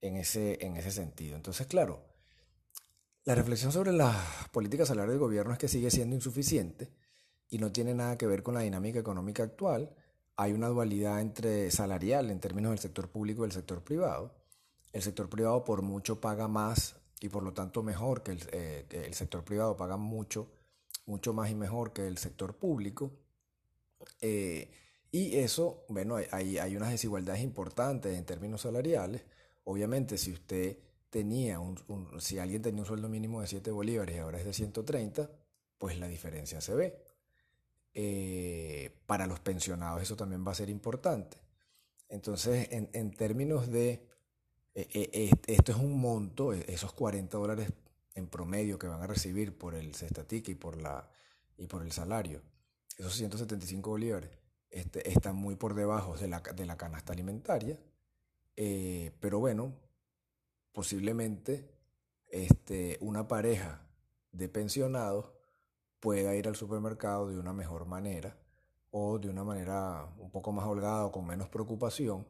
en 0.00 0.16
ese, 0.16 0.66
en 0.66 0.76
ese 0.76 0.90
sentido. 0.90 1.36
Entonces, 1.36 1.68
claro, 1.68 2.02
la 3.22 3.36
reflexión 3.36 3.70
sobre 3.70 3.92
la 3.92 4.20
política 4.50 4.84
salarial 4.84 5.10
del 5.10 5.20
gobierno 5.20 5.52
es 5.52 5.60
que 5.60 5.68
sigue 5.68 5.92
siendo 5.92 6.16
insuficiente 6.16 6.90
y 7.48 7.58
no 7.58 7.70
tiene 7.70 7.94
nada 7.94 8.18
que 8.18 8.26
ver 8.26 8.42
con 8.42 8.54
la 8.54 8.62
dinámica 8.62 8.98
económica 8.98 9.44
actual, 9.44 9.94
hay 10.36 10.52
una 10.52 10.68
dualidad 10.68 11.20
entre 11.20 11.70
salarial 11.70 12.30
en 12.30 12.40
términos 12.40 12.70
del 12.70 12.78
sector 12.78 13.08
público 13.08 13.42
y 13.42 13.46
el 13.46 13.52
sector 13.52 13.82
privado. 13.82 14.34
El 14.92 15.02
sector 15.02 15.28
privado 15.28 15.64
por 15.64 15.82
mucho 15.82 16.20
paga 16.20 16.48
más 16.48 16.96
y 17.20 17.28
por 17.28 17.42
lo 17.42 17.52
tanto 17.52 17.82
mejor 17.82 18.22
que 18.22 18.32
el, 18.32 18.40
eh, 18.52 19.10
sector 19.12 19.44
privado 19.44 19.76
paga 19.76 19.96
mucho, 19.96 20.50
mucho 21.06 21.32
más 21.32 21.50
y 21.50 21.54
mejor 21.54 21.92
que 21.92 22.06
el 22.06 22.18
sector 22.18 22.56
público. 22.56 23.12
Eh, 24.20 24.70
y 25.10 25.36
eso, 25.36 25.84
bueno, 25.88 26.16
hay, 26.16 26.58
hay 26.58 26.76
unas 26.76 26.90
desigualdades 26.90 27.42
importantes 27.42 28.18
en 28.18 28.24
términos 28.24 28.62
salariales. 28.62 29.22
Obviamente, 29.64 30.18
si 30.18 30.32
usted 30.32 30.78
tenía 31.14 31.60
un, 31.60 31.78
si 32.18 32.40
alguien 32.40 32.60
tenía 32.60 32.80
un 32.80 32.86
sueldo 32.86 33.08
mínimo 33.08 33.40
de 33.40 33.46
7 33.46 33.70
bolívares 33.70 34.16
y 34.16 34.18
ahora 34.18 34.40
es 34.40 34.44
de 34.44 34.52
130, 34.52 35.30
pues 35.78 35.96
la 36.00 36.08
diferencia 36.08 36.60
se 36.60 36.74
ve. 36.74 37.03
Eh, 37.96 38.90
para 39.06 39.28
los 39.28 39.38
pensionados 39.38 40.02
eso 40.02 40.16
también 40.16 40.44
va 40.46 40.52
a 40.52 40.56
ser 40.56 40.68
importante. 40.68 41.38
Entonces, 42.08 42.68
en, 42.70 43.10
términos 43.12 43.70
de, 43.70 44.06
eh, 44.74 44.88
eh, 44.92 45.30
esto 45.46 45.72
es 45.72 45.78
un 45.78 46.00
monto, 46.00 46.52
esos 46.52 46.92
40 46.92 47.38
dólares 47.38 47.72
en 48.14 48.26
promedio 48.26 48.78
que 48.78 48.86
van 48.86 49.02
a 49.02 49.06
recibir 49.06 49.56
por 49.56 49.74
el 49.74 49.94
cestatic 49.94 50.48
y 50.48 50.54
por, 50.54 50.76
la, 50.76 51.08
y 51.56 51.66
por 51.66 51.82
el 51.82 51.92
salario, 51.92 52.42
esos 52.98 53.14
175 53.14 53.90
bolívares, 53.90 54.30
este, 54.70 55.08
están 55.10 55.36
muy 55.36 55.56
por 55.56 55.74
debajo 55.74 56.16
de 56.16 56.28
la, 56.28 56.40
de 56.40 56.66
la 56.66 56.76
canasta 56.76 57.12
alimentaria, 57.12 57.78
pero 58.54 59.40
bueno, 59.40 59.72
posiblemente 60.72 61.68
este, 62.28 62.98
una 63.00 63.26
pareja 63.26 63.80
de 64.32 64.48
pensionados 64.48 65.33
pueda 66.04 66.36
ir 66.36 66.46
al 66.48 66.54
supermercado 66.54 67.30
de 67.30 67.38
una 67.38 67.54
mejor 67.54 67.86
manera 67.86 68.36
o 68.90 69.18
de 69.18 69.30
una 69.30 69.42
manera 69.42 70.06
un 70.18 70.30
poco 70.30 70.52
más 70.52 70.66
holgada 70.66 71.06
o 71.06 71.10
con 71.10 71.26
menos 71.26 71.48
preocupación 71.48 72.26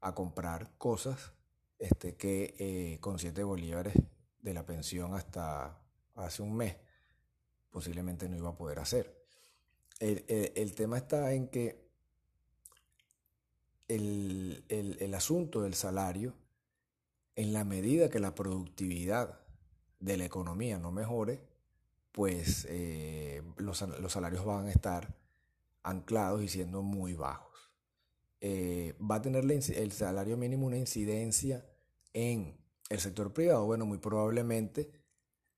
a 0.00 0.14
comprar 0.14 0.70
cosas 0.78 1.34
este, 1.78 2.16
que 2.16 2.54
eh, 2.58 2.98
con 3.02 3.18
7 3.18 3.44
bolívares 3.44 3.92
de 4.40 4.54
la 4.54 4.64
pensión 4.64 5.12
hasta 5.12 5.78
hace 6.14 6.40
un 6.40 6.56
mes 6.56 6.76
posiblemente 7.70 8.30
no 8.30 8.36
iba 8.38 8.48
a 8.48 8.56
poder 8.56 8.78
hacer. 8.78 9.14
El, 10.00 10.74
tema 10.74 10.96
está 10.96 11.34
en 11.34 11.48
que 11.48 11.86
el, 13.88 14.64
el 14.70 15.14
asunto 15.14 15.60
del 15.60 15.74
salario, 15.74 16.32
en 17.36 17.52
la 17.52 17.64
medida 17.64 18.08
que 18.08 18.20
la 18.20 18.34
productividad 18.34 19.38
de 20.00 20.16
la 20.16 20.24
economía 20.24 20.78
no 20.78 20.92
mejore, 20.92 21.57
pues 22.18 22.66
eh, 22.68 23.44
los, 23.58 23.78
salarios 23.78 24.44
van 24.44 24.66
a 24.66 24.72
estar 24.72 25.14
anclados 25.84 26.42
y 26.42 26.48
siendo 26.48 26.82
muy 26.82 27.14
bajos. 27.14 27.70
Eh, 28.40 28.96
¿Va 29.00 29.14
a 29.14 29.22
tener 29.22 29.48
el 29.48 29.92
salario 29.92 30.36
mínimo 30.36 30.66
una 30.66 30.78
incidencia 30.78 31.64
en 32.12 32.58
el 32.88 32.98
sector 32.98 33.32
privado? 33.32 33.66
Bueno, 33.66 33.86
muy 33.86 33.98
probablemente 33.98 34.90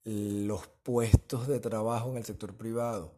los 0.04 0.66
puestos 0.82 1.48
de 1.48 1.60
trabajo 1.60 2.10
en 2.10 2.18
el 2.18 2.26
sector 2.26 2.54
privado 2.54 3.14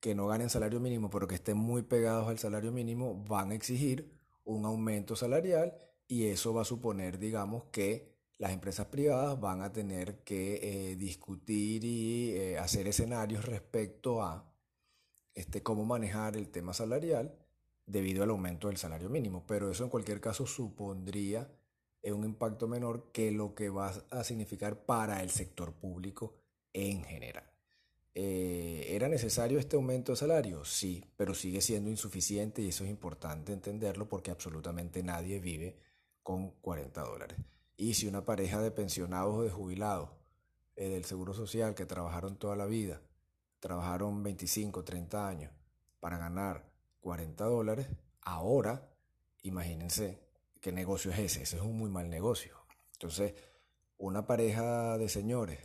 que 0.00 0.16
no 0.16 0.26
ganen 0.26 0.50
salario 0.50 0.80
mínimo, 0.80 1.10
pero 1.10 1.28
que 1.28 1.36
estén 1.36 1.58
muy 1.58 1.82
pegados 1.82 2.26
al 2.26 2.40
salario 2.40 2.72
mínimo, 2.72 3.24
van 3.28 3.52
a 3.52 3.54
exigir 3.54 4.18
un 4.42 4.64
aumento 4.64 5.14
salarial 5.14 5.76
y 6.08 6.24
eso 6.26 6.52
va 6.52 6.62
a 6.62 6.64
suponer, 6.64 7.20
digamos, 7.20 7.66
que 7.70 8.09
las 8.40 8.52
empresas 8.52 8.86
privadas 8.86 9.38
van 9.38 9.60
a 9.60 9.70
tener 9.70 10.24
que 10.24 10.60
eh, 10.62 10.96
discutir 10.96 11.84
y 11.84 12.30
eh, 12.30 12.58
hacer 12.58 12.88
escenarios 12.88 13.44
respecto 13.44 14.22
a 14.22 14.50
este, 15.34 15.62
cómo 15.62 15.84
manejar 15.84 16.38
el 16.38 16.48
tema 16.48 16.72
salarial 16.72 17.36
debido 17.84 18.22
al 18.22 18.30
aumento 18.30 18.68
del 18.68 18.78
salario 18.78 19.10
mínimo. 19.10 19.44
Pero 19.46 19.70
eso 19.70 19.84
en 19.84 19.90
cualquier 19.90 20.22
caso 20.22 20.46
supondría 20.46 21.52
eh, 22.00 22.12
un 22.12 22.24
impacto 22.24 22.66
menor 22.66 23.12
que 23.12 23.30
lo 23.30 23.54
que 23.54 23.68
va 23.68 23.92
a 24.10 24.24
significar 24.24 24.86
para 24.86 25.22
el 25.22 25.28
sector 25.28 25.74
público 25.74 26.34
en 26.72 27.04
general. 27.04 27.44
¿Era 28.14 29.08
necesario 29.08 29.58
este 29.58 29.76
aumento 29.76 30.12
de 30.12 30.16
salario? 30.16 30.64
Sí, 30.64 31.04
pero 31.16 31.34
sigue 31.34 31.60
siendo 31.60 31.90
insuficiente 31.90 32.62
y 32.62 32.68
eso 32.68 32.84
es 32.84 32.90
importante 32.90 33.52
entenderlo 33.52 34.08
porque 34.08 34.30
absolutamente 34.30 35.02
nadie 35.02 35.40
vive 35.40 35.78
con 36.22 36.50
40 36.60 37.02
dólares. 37.02 37.38
Y 37.80 37.94
si 37.94 38.06
una 38.06 38.26
pareja 38.26 38.60
de 38.60 38.70
pensionados 38.70 39.34
o 39.34 39.42
de 39.42 39.48
jubilados 39.48 40.10
eh, 40.76 40.90
del 40.90 41.06
Seguro 41.06 41.32
Social 41.32 41.74
que 41.74 41.86
trabajaron 41.86 42.36
toda 42.36 42.54
la 42.54 42.66
vida, 42.66 43.00
trabajaron 43.58 44.22
25, 44.22 44.84
30 44.84 45.26
años 45.26 45.50
para 45.98 46.18
ganar 46.18 46.70
40 47.00 47.42
dólares, 47.46 47.86
ahora 48.20 48.86
imagínense 49.44 50.20
qué 50.60 50.72
negocio 50.72 51.10
es 51.10 51.20
ese. 51.20 51.42
Ese 51.44 51.56
es 51.56 51.62
un 51.62 51.78
muy 51.78 51.88
mal 51.88 52.10
negocio. 52.10 52.54
Entonces, 52.92 53.32
una 53.96 54.26
pareja 54.26 54.98
de 54.98 55.08
señores 55.08 55.60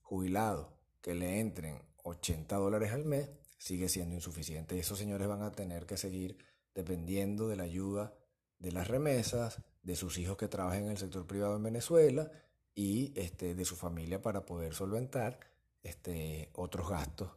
jubilados 0.00 0.66
que 1.00 1.14
le 1.14 1.38
entren 1.38 1.80
80 2.02 2.56
dólares 2.56 2.90
al 2.90 3.04
mes 3.04 3.30
sigue 3.58 3.88
siendo 3.88 4.16
insuficiente. 4.16 4.74
Y 4.74 4.80
esos 4.80 4.98
señores 4.98 5.28
van 5.28 5.42
a 5.42 5.52
tener 5.52 5.86
que 5.86 5.96
seguir 5.96 6.38
dependiendo 6.74 7.46
de 7.46 7.54
la 7.54 7.62
ayuda 7.62 8.14
de 8.58 8.72
las 8.72 8.88
remesas, 8.88 9.62
de 9.82 9.96
sus 9.96 10.18
hijos 10.18 10.36
que 10.36 10.48
trabajan 10.48 10.84
en 10.84 10.90
el 10.90 10.98
sector 10.98 11.26
privado 11.26 11.56
en 11.56 11.62
Venezuela 11.62 12.30
y 12.74 13.12
este, 13.16 13.54
de 13.54 13.64
su 13.64 13.76
familia 13.76 14.22
para 14.22 14.46
poder 14.46 14.74
solventar 14.74 15.40
este, 15.82 16.50
otros 16.54 16.88
gastos 16.88 17.30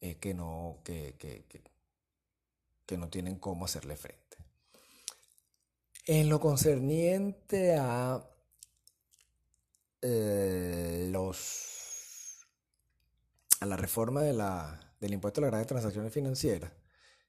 eh, 0.00 0.16
que, 0.16 0.34
no, 0.34 0.78
que, 0.84 1.16
que, 1.18 1.44
que, 2.86 2.96
no 2.96 3.08
tienen 3.08 3.38
cómo 3.38 3.64
hacerle 3.64 3.96
frente. 3.96 4.38
En 6.06 6.28
lo 6.28 6.40
concerniente 6.40 7.76
a 7.76 8.24
eh, 10.00 11.08
los 11.10 11.78
a 13.60 13.66
la 13.66 13.76
reforma 13.76 14.22
de 14.22 14.32
la, 14.32 14.94
del 15.00 15.14
impuesto 15.14 15.40
a 15.40 15.42
las 15.42 15.50
grandes 15.50 15.66
transacciones 15.66 16.12
financieras, 16.12 16.72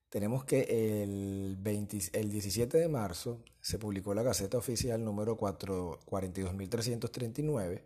tenemos 0.10 0.44
que 0.44 1.04
el, 1.04 1.58
17 1.62 2.78
de 2.78 2.88
marzo 2.88 3.44
se 3.62 3.78
publicó 3.78 4.14
la 4.14 4.24
Gaceta 4.24 4.58
Oficial 4.58 5.04
número 5.04 5.38
42.339 5.38 7.84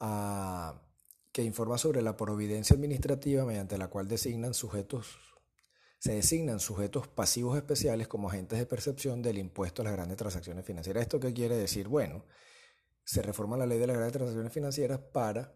ah, 0.00 0.82
que 1.32 1.42
informa 1.42 1.78
sobre 1.78 2.02
la 2.02 2.16
providencia 2.16 2.74
administrativa 2.76 3.46
mediante 3.46 3.78
la 3.78 3.88
cual 3.88 4.08
designan 4.08 4.52
sujetos, 4.52 5.16
se 5.98 6.12
designan 6.12 6.60
sujetos 6.60 7.08
pasivos 7.08 7.56
especiales 7.56 8.08
como 8.08 8.28
agentes 8.28 8.58
de 8.58 8.66
percepción 8.66 9.22
del 9.22 9.38
impuesto 9.38 9.80
a 9.80 9.86
las 9.86 9.94
grandes 9.94 10.18
transacciones 10.18 10.66
financieras. 10.66 11.00
¿Esto 11.02 11.18
qué 11.18 11.32
quiere 11.32 11.56
decir? 11.56 11.88
Bueno, 11.88 12.26
se 13.04 13.22
reforma 13.22 13.56
la 13.56 13.64
ley 13.64 13.78
de 13.78 13.86
las 13.86 13.96
grandes 13.96 14.12
transacciones 14.12 14.52
financieras 14.52 14.98
para 14.98 15.54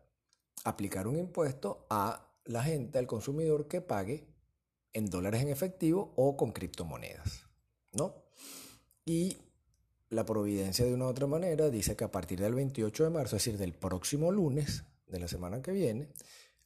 aplicar 0.64 1.06
un 1.06 1.18
impuesto 1.18 1.86
a 1.90 2.32
la 2.46 2.62
gente, 2.62 2.98
al 2.98 3.06
consumidor 3.06 3.68
que 3.68 3.82
pague 3.82 4.35
en 4.96 5.10
dólares 5.10 5.42
en 5.42 5.48
efectivo 5.48 6.14
o 6.16 6.38
con 6.38 6.52
criptomonedas, 6.52 7.44
¿no? 7.92 8.14
Y 9.04 9.36
la 10.08 10.24
providencia 10.24 10.86
de 10.86 10.94
una 10.94 11.04
u 11.04 11.08
otra 11.08 11.26
manera 11.26 11.68
dice 11.68 11.96
que 11.96 12.04
a 12.04 12.10
partir 12.10 12.40
del 12.40 12.54
28 12.54 13.04
de 13.04 13.10
marzo, 13.10 13.36
es 13.36 13.44
decir, 13.44 13.58
del 13.58 13.74
próximo 13.74 14.32
lunes 14.32 14.84
de 15.06 15.20
la 15.20 15.28
semana 15.28 15.60
que 15.60 15.72
viene, 15.72 16.08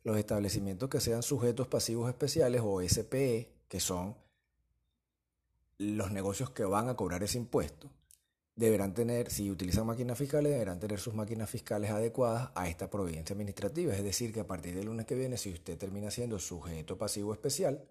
los 0.04 0.16
establecimientos 0.16 0.88
que 0.88 1.00
sean 1.00 1.24
sujetos 1.24 1.66
pasivos 1.66 2.08
especiales 2.08 2.62
o 2.64 2.80
SPE, 2.80 3.52
que 3.66 3.80
son 3.80 4.14
los 5.78 6.12
negocios 6.12 6.50
que 6.50 6.64
van 6.64 6.88
a 6.88 6.94
cobrar 6.94 7.24
ese 7.24 7.36
impuesto, 7.36 7.90
deberán 8.54 8.94
tener, 8.94 9.28
si 9.32 9.50
utilizan 9.50 9.86
máquinas 9.86 10.16
fiscales, 10.16 10.52
deberán 10.52 10.78
tener 10.78 11.00
sus 11.00 11.14
máquinas 11.14 11.50
fiscales 11.50 11.90
adecuadas 11.90 12.52
a 12.54 12.68
esta 12.68 12.88
providencia 12.88 13.34
administrativa. 13.34 13.92
Es 13.92 14.04
decir, 14.04 14.32
que 14.32 14.40
a 14.40 14.46
partir 14.46 14.76
del 14.76 14.86
lunes 14.86 15.06
que 15.06 15.16
viene, 15.16 15.36
si 15.36 15.52
usted 15.52 15.76
termina 15.76 16.12
siendo 16.12 16.38
sujeto 16.38 16.96
pasivo 16.96 17.32
especial, 17.32 17.84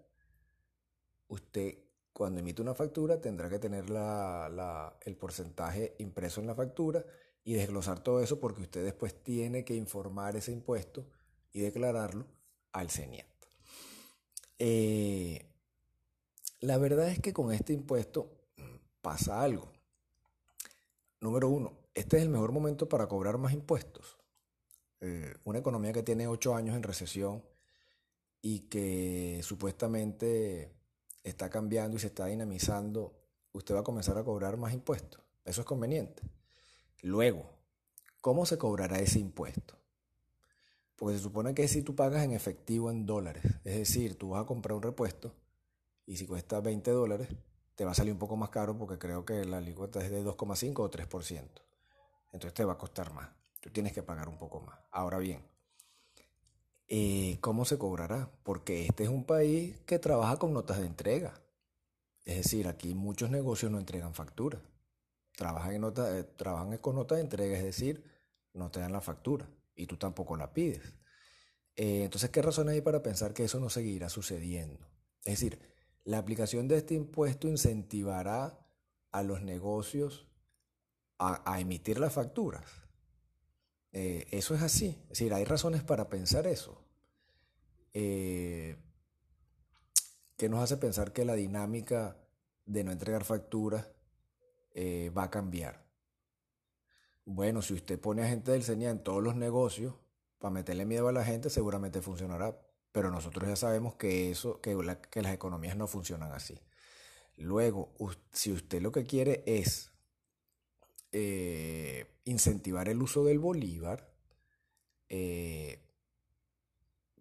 usted 1.30 1.78
cuando 2.12 2.40
emite 2.40 2.60
una 2.60 2.74
factura 2.74 3.20
tendrá 3.20 3.48
que 3.48 3.58
tener 3.58 3.84
el 3.86 5.16
porcentaje 5.16 5.94
impreso 5.98 6.40
en 6.40 6.46
la 6.46 6.54
factura 6.54 7.04
y 7.44 7.54
desglosar 7.54 8.02
todo 8.02 8.20
eso 8.22 8.38
porque 8.38 8.62
usted 8.62 8.84
después 8.84 9.22
tiene 9.22 9.64
que 9.64 9.74
informar 9.74 10.36
ese 10.36 10.52
impuesto 10.52 11.06
y 11.52 11.60
declararlo 11.60 12.26
al 12.72 12.90
CENIAT. 12.90 13.26
Eh, 14.58 15.46
la 16.60 16.76
verdad 16.76 17.08
es 17.08 17.20
que 17.20 17.32
con 17.32 17.52
este 17.52 17.72
impuesto 17.72 18.30
mm, 18.56 18.76
pasa 19.00 19.42
algo. 19.42 19.72
Número 21.20 21.48
uno, 21.48 21.78
este 21.94 22.18
es 22.18 22.22
el 22.22 22.28
mejor 22.28 22.52
momento 22.52 22.88
para 22.88 23.08
cobrar 23.08 23.38
más 23.38 23.52
impuestos. 23.52 24.18
Eh, 25.00 25.34
una 25.44 25.60
economía 25.60 25.92
que 25.92 26.02
tiene 26.02 26.28
ocho 26.28 26.54
años 26.54 26.76
en 26.76 26.82
recesión 26.82 27.42
y 28.42 28.68
que 28.68 29.40
supuestamente 29.42 30.79
está 31.22 31.50
cambiando 31.50 31.96
y 31.96 32.00
se 32.00 32.08
está 32.08 32.26
dinamizando, 32.26 33.14
usted 33.52 33.74
va 33.74 33.80
a 33.80 33.84
comenzar 33.84 34.16
a 34.18 34.24
cobrar 34.24 34.56
más 34.56 34.72
impuestos. 34.72 35.20
Eso 35.44 35.62
es 35.62 35.66
conveniente. 35.66 36.22
Luego, 37.02 37.50
¿cómo 38.20 38.46
se 38.46 38.58
cobrará 38.58 38.98
ese 38.98 39.18
impuesto? 39.18 39.78
Porque 40.96 41.16
se 41.16 41.22
supone 41.22 41.54
que 41.54 41.66
si 41.66 41.82
tú 41.82 41.94
pagas 41.96 42.24
en 42.24 42.32
efectivo 42.32 42.90
en 42.90 43.06
dólares, 43.06 43.42
es 43.64 43.78
decir, 43.78 44.18
tú 44.18 44.30
vas 44.30 44.42
a 44.42 44.46
comprar 44.46 44.76
un 44.76 44.82
repuesto 44.82 45.34
y 46.06 46.16
si 46.16 46.26
cuesta 46.26 46.60
20 46.60 46.90
dólares, 46.90 47.28
te 47.74 47.84
va 47.84 47.92
a 47.92 47.94
salir 47.94 48.12
un 48.12 48.18
poco 48.18 48.36
más 48.36 48.50
caro 48.50 48.76
porque 48.76 48.98
creo 48.98 49.24
que 49.24 49.44
la 49.46 49.58
alícuota 49.58 50.04
es 50.04 50.10
de 50.10 50.22
2,5 50.22 50.80
o 50.80 50.90
3%. 50.90 51.62
Entonces 52.32 52.52
te 52.52 52.64
va 52.64 52.74
a 52.74 52.78
costar 52.78 53.12
más. 53.14 53.30
Tú 53.60 53.70
tienes 53.70 53.92
que 53.92 54.02
pagar 54.02 54.28
un 54.28 54.36
poco 54.36 54.60
más. 54.60 54.78
Ahora 54.90 55.18
bien, 55.18 55.42
eh, 56.90 57.38
¿cómo 57.40 57.64
se 57.64 57.78
cobrará? 57.78 58.30
Porque 58.42 58.84
este 58.84 59.04
es 59.04 59.08
un 59.08 59.24
país 59.24 59.78
que 59.86 59.98
trabaja 59.98 60.38
con 60.38 60.52
notas 60.52 60.80
de 60.80 60.86
entrega. 60.86 61.40
Es 62.24 62.36
decir, 62.36 62.68
aquí 62.68 62.94
muchos 62.94 63.30
negocios 63.30 63.70
no 63.72 63.78
entregan 63.78 64.12
factura. 64.12 64.60
Trabajan, 65.36 65.72
en 65.72 65.80
nota, 65.80 66.18
eh, 66.18 66.26
con 66.80 66.96
notas 66.96 67.16
de 67.16 67.22
entrega, 67.22 67.56
es 67.56 67.64
decir, 67.64 68.04
no 68.52 68.70
te 68.70 68.80
dan 68.80 68.92
la 68.92 69.00
factura 69.00 69.48
y 69.74 69.86
tú 69.86 69.96
tampoco 69.96 70.36
la 70.36 70.52
pides. 70.52 70.92
Eh, 71.76 72.04
entonces, 72.04 72.30
¿qué 72.30 72.42
razones 72.42 72.74
hay 72.74 72.80
para 72.80 73.02
pensar 73.02 73.32
que 73.32 73.44
eso 73.44 73.60
no 73.60 73.70
seguirá 73.70 74.08
sucediendo? 74.08 74.86
Es 75.24 75.40
decir, 75.40 75.60
la 76.04 76.18
aplicación 76.18 76.66
de 76.68 76.78
este 76.78 76.94
impuesto 76.94 77.46
incentivará 77.46 78.58
a 79.12 79.22
los 79.22 79.42
negocios 79.42 80.26
a, 81.18 81.60
emitir 81.60 82.00
las 82.00 82.14
facturas. 82.14 82.64
Eh, 83.92 84.26
eso 84.30 84.54
es 84.54 84.62
así. 84.62 84.98
Es 85.04 85.08
decir, 85.10 85.34
hay 85.34 85.44
razones 85.44 85.82
para 85.82 86.08
pensar 86.08 86.46
eso. 86.46 86.80
Eh, 87.92 88.76
¿Qué 90.36 90.48
nos 90.48 90.60
hace 90.60 90.76
pensar 90.76 91.12
que 91.12 91.24
la 91.24 91.34
dinámica 91.34 92.16
de 92.66 92.84
no 92.84 92.92
entregar 92.92 93.24
facturas 93.24 93.90
eh, 94.74 95.10
va 95.16 95.24
a 95.24 95.30
cambiar? 95.30 95.84
Bueno, 97.24 97.62
si 97.62 97.74
usted 97.74 98.00
pone 98.00 98.22
a 98.22 98.28
gente 98.28 98.52
del 98.52 98.64
CENIA 98.64 98.90
en 98.90 99.02
todos 99.02 99.22
los 99.22 99.36
negocios 99.36 99.94
para 100.38 100.52
meterle 100.52 100.86
miedo 100.86 101.08
a 101.08 101.12
la 101.12 101.24
gente, 101.24 101.50
seguramente 101.50 102.00
funcionará. 102.00 102.58
Pero 102.92 103.10
nosotros 103.10 103.48
ya 103.48 103.56
sabemos 103.56 103.94
que, 103.94 104.30
eso, 104.30 104.60
que, 104.60 104.76
que 105.10 105.22
las 105.22 105.34
economías 105.34 105.76
no 105.76 105.86
funcionan 105.86 106.32
así. 106.32 106.60
Luego, 107.36 107.94
si 108.32 108.52
usted 108.52 108.82
lo 108.82 108.92
que 108.92 109.04
quiere 109.04 109.44
es 109.46 109.89
eh, 111.12 112.06
incentivar 112.24 112.88
el 112.88 113.02
uso 113.02 113.24
del 113.24 113.38
bolívar, 113.38 114.12
eh, 115.08 115.80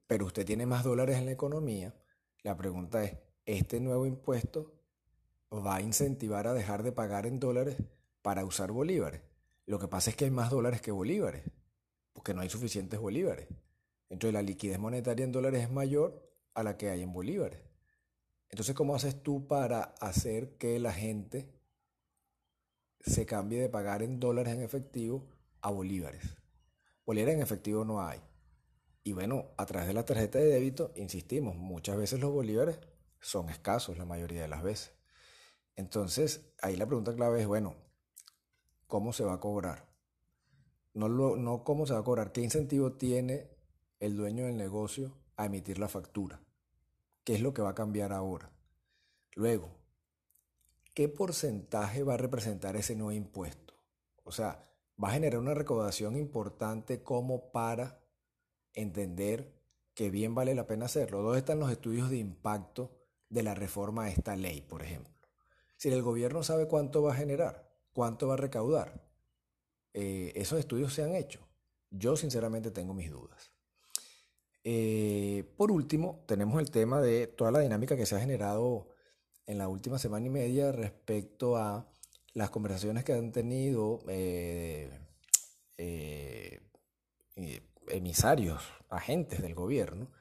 pero 0.07 0.25
usted 0.25 0.45
tiene 0.45 0.65
más 0.65 0.83
dólares 0.83 1.17
en 1.17 1.25
la 1.25 1.31
economía, 1.31 1.95
la 2.43 2.55
pregunta 2.55 3.03
es, 3.03 3.17
¿este 3.45 3.79
nuevo 3.79 4.05
impuesto 4.05 4.73
va 5.51 5.77
a 5.77 5.81
incentivar 5.81 6.47
a 6.47 6.53
dejar 6.53 6.83
de 6.83 6.91
pagar 6.91 7.25
en 7.25 7.39
dólares 7.39 7.77
para 8.21 8.45
usar 8.45 8.71
bolívares? 8.71 9.21
Lo 9.65 9.79
que 9.79 9.87
pasa 9.87 10.09
es 10.09 10.15
que 10.15 10.25
hay 10.25 10.31
más 10.31 10.49
dólares 10.49 10.81
que 10.81 10.91
bolívares, 10.91 11.43
porque 12.13 12.33
no 12.33 12.41
hay 12.41 12.49
suficientes 12.49 12.99
bolívares. 12.99 13.47
Entonces 14.09 14.33
la 14.33 14.41
liquidez 14.41 14.79
monetaria 14.79 15.23
en 15.23 15.31
dólares 15.31 15.63
es 15.63 15.71
mayor 15.71 16.27
a 16.53 16.63
la 16.63 16.77
que 16.77 16.89
hay 16.89 17.01
en 17.01 17.13
bolívares. 17.13 17.61
Entonces, 18.49 18.75
¿cómo 18.75 18.95
haces 18.95 19.21
tú 19.21 19.47
para 19.47 19.81
hacer 19.99 20.57
que 20.57 20.79
la 20.79 20.91
gente 20.91 21.47
se 23.01 23.25
cambie 23.25 23.61
de 23.61 23.69
pagar 23.69 24.03
en 24.03 24.19
dólares 24.19 24.53
en 24.53 24.61
efectivo 24.61 25.27
a 25.61 25.71
bolívares? 25.71 26.37
Bolívares 27.05 27.35
en 27.35 27.41
efectivo 27.41 27.85
no 27.85 28.01
hay. 28.01 28.21
Y 29.03 29.13
bueno, 29.13 29.47
a 29.57 29.65
través 29.65 29.87
de 29.87 29.93
la 29.93 30.05
tarjeta 30.05 30.39
de 30.39 30.45
débito, 30.45 30.91
insistimos, 30.95 31.55
muchas 31.55 31.97
veces 31.97 32.19
los 32.19 32.31
bolívares 32.31 32.79
son 33.19 33.49
escasos 33.49 33.97
la 33.97 34.05
mayoría 34.05 34.41
de 34.41 34.47
las 34.47 34.63
veces. 34.63 34.93
Entonces, 35.75 36.53
ahí 36.61 36.75
la 36.75 36.85
pregunta 36.85 37.15
clave 37.15 37.41
es, 37.41 37.47
bueno, 37.47 37.75
¿cómo 38.87 39.13
se 39.13 39.23
va 39.23 39.33
a 39.33 39.39
cobrar? 39.39 39.87
No, 40.93 41.07
no 41.07 41.63
cómo 41.63 41.85
se 41.85 41.93
va 41.93 41.99
a 41.99 42.03
cobrar, 42.03 42.31
qué 42.31 42.41
incentivo 42.41 42.93
tiene 42.93 43.49
el 43.99 44.15
dueño 44.15 44.45
del 44.45 44.57
negocio 44.57 45.17
a 45.37 45.45
emitir 45.45 45.79
la 45.79 45.87
factura. 45.87 46.41
¿Qué 47.23 47.35
es 47.35 47.41
lo 47.41 47.53
que 47.53 47.61
va 47.61 47.69
a 47.69 47.75
cambiar 47.75 48.11
ahora? 48.11 48.51
Luego, 49.35 49.78
¿qué 50.93 51.07
porcentaje 51.09 52.03
va 52.03 52.15
a 52.15 52.17
representar 52.17 52.75
ese 52.75 52.95
nuevo 52.95 53.11
impuesto? 53.11 53.75
O 54.23 54.31
sea, 54.31 54.69
va 55.01 55.09
a 55.09 55.13
generar 55.13 55.39
una 55.39 55.53
recaudación 55.53 56.17
importante 56.17 57.01
como 57.03 57.51
para 57.51 57.99
entender 58.73 59.53
que 59.93 60.09
bien 60.09 60.35
vale 60.35 60.55
la 60.55 60.67
pena 60.67 60.85
hacerlo. 60.85 61.21
¿Dónde 61.21 61.39
están 61.39 61.59
los 61.59 61.71
estudios 61.71 62.09
de 62.09 62.17
impacto 62.17 62.91
de 63.29 63.43
la 63.43 63.55
reforma 63.55 64.05
a 64.05 64.09
esta 64.09 64.35
ley, 64.35 64.61
por 64.61 64.83
ejemplo? 64.83 65.13
Si 65.77 65.89
el 65.89 66.01
gobierno 66.01 66.43
sabe 66.43 66.67
cuánto 66.67 67.01
va 67.01 67.13
a 67.13 67.17
generar, 67.17 67.69
cuánto 67.93 68.27
va 68.27 68.33
a 68.35 68.37
recaudar, 68.37 69.01
eh, 69.93 70.31
esos 70.35 70.59
estudios 70.59 70.93
se 70.93 71.03
han 71.03 71.15
hecho. 71.15 71.39
Yo 71.89 72.15
sinceramente 72.15 72.71
tengo 72.71 72.93
mis 72.93 73.09
dudas. 73.09 73.51
Eh, 74.63 75.51
por 75.57 75.71
último, 75.71 76.23
tenemos 76.27 76.59
el 76.59 76.69
tema 76.69 77.01
de 77.01 77.27
toda 77.27 77.51
la 77.51 77.59
dinámica 77.59 77.95
que 77.95 78.05
se 78.05 78.15
ha 78.15 78.19
generado 78.19 78.88
en 79.49 79.57
la 79.57 79.67
última 79.67 79.97
semana 79.97 80.27
y 80.27 80.29
media 80.29 80.71
respecto 80.71 81.57
a 81.57 81.87
las 82.35 82.51
conversaciones 82.51 83.03
que 83.03 83.13
han 83.13 83.31
tenido 83.31 83.99
eh, 84.07 84.91
eh, 85.75 86.61
emisarios, 87.87 88.61
agentes 88.89 89.41
del 89.41 89.55
gobierno, 89.55 90.11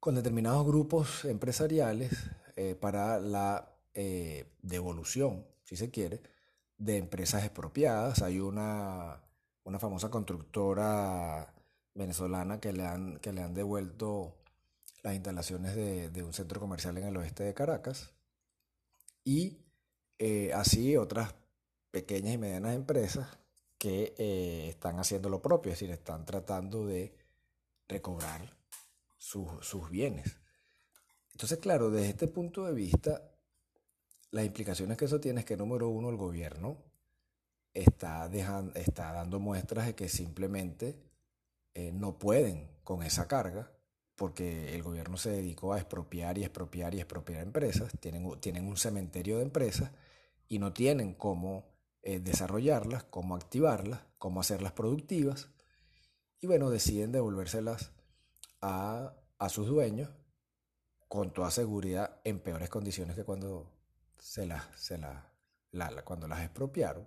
con 0.00 0.16
determinados 0.16 0.66
grupos 0.66 1.24
empresariales 1.26 2.12
eh, 2.56 2.74
para 2.74 3.20
la 3.20 3.76
eh, 3.94 4.52
devolución, 4.62 5.46
si 5.62 5.76
se 5.76 5.92
quiere, 5.92 6.20
de 6.76 6.96
empresas 6.96 7.44
expropiadas. 7.44 8.22
Hay 8.22 8.40
una, 8.40 9.22
una 9.62 9.78
famosa 9.78 10.10
constructora 10.10 11.54
venezolana 11.94 12.58
que 12.58 12.72
le 12.72 12.84
han, 12.84 13.20
que 13.20 13.32
le 13.32 13.42
han 13.42 13.54
devuelto 13.54 14.34
las 15.02 15.14
instalaciones 15.14 15.74
de, 15.74 16.22
un 16.22 16.32
centro 16.32 16.60
comercial 16.60 16.98
en 16.98 17.04
el 17.04 17.16
oeste 17.16 17.44
de 17.44 17.54
Caracas. 17.54 18.12
Y 19.24 19.58
eh, 20.18 20.52
así 20.54 20.96
otras 20.96 21.34
pequeñas 21.90 22.34
y 22.34 22.38
medianas 22.38 22.74
empresas 22.74 23.28
que 23.78 24.14
eh, 24.18 24.68
están 24.68 24.98
haciendo 24.98 25.28
lo 25.28 25.40
propio, 25.40 25.72
es 25.72 25.78
decir, 25.78 25.92
están 25.92 26.24
tratando 26.24 26.86
de 26.86 27.14
recobrar 27.86 28.56
sus, 29.16 29.90
bienes. 29.90 30.36
Entonces, 31.32 31.58
claro, 31.58 31.90
desde 31.90 32.10
este 32.10 32.28
punto 32.28 32.64
de 32.64 32.74
vista, 32.74 33.22
las 34.30 34.44
implicaciones 34.44 34.96
que 34.96 35.04
eso 35.04 35.20
tiene 35.20 35.40
es 35.40 35.46
que, 35.46 35.56
número 35.56 35.88
uno, 35.88 36.10
el 36.10 36.16
gobierno 36.16 36.76
está, 37.72 38.28
dejando, 38.28 38.74
está 38.74 39.12
dando 39.12 39.38
muestras 39.38 39.86
de 39.86 39.94
que 39.94 40.08
simplemente 40.08 40.96
eh, 41.74 41.92
no 41.92 42.18
pueden 42.18 42.68
con 42.82 43.02
esa 43.02 43.28
carga, 43.28 43.70
porque 44.18 44.74
el 44.74 44.82
gobierno 44.82 45.16
se 45.16 45.30
dedicó 45.30 45.72
a 45.72 45.78
expropiar 45.78 46.36
y 46.36 46.42
expropiar 46.42 46.92
y 46.94 46.98
expropiar 46.98 47.40
empresas, 47.40 47.92
tienen, 48.00 48.28
tienen 48.40 48.66
un 48.66 48.76
cementerio 48.76 49.36
de 49.36 49.44
empresas 49.44 49.92
y 50.48 50.58
no 50.58 50.72
tienen 50.72 51.14
cómo 51.14 51.70
eh, 52.02 52.18
desarrollarlas, 52.18 53.04
cómo 53.04 53.36
activarlas, 53.36 54.00
cómo 54.18 54.40
hacerlas 54.40 54.72
productivas. 54.72 55.50
Y 56.40 56.48
bueno, 56.48 56.68
deciden 56.68 57.12
devolvérselas 57.12 57.92
a, 58.60 59.14
sus 59.48 59.68
dueños 59.68 60.10
con 61.06 61.32
toda 61.32 61.52
seguridad 61.52 62.20
en 62.24 62.40
peores 62.40 62.68
condiciones 62.70 63.14
que 63.14 63.24
cuando, 63.24 63.72
se 64.18 64.46
las, 64.46 64.66
se 64.74 64.98
la, 64.98 65.32
cuando 66.04 66.26
las 66.26 66.42
expropiaron. 66.42 67.06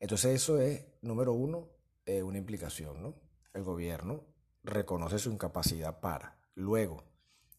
Entonces 0.00 0.34
eso 0.34 0.58
es, 0.60 0.86
número 1.02 1.34
uno, 1.34 1.68
eh, 2.06 2.22
una 2.22 2.38
implicación, 2.38 3.02
¿no? 3.02 3.14
El 3.52 3.64
gobierno 3.64 4.35
reconoce 4.66 5.18
su 5.18 5.30
incapacidad 5.30 6.00
para. 6.00 6.38
Luego, 6.54 7.04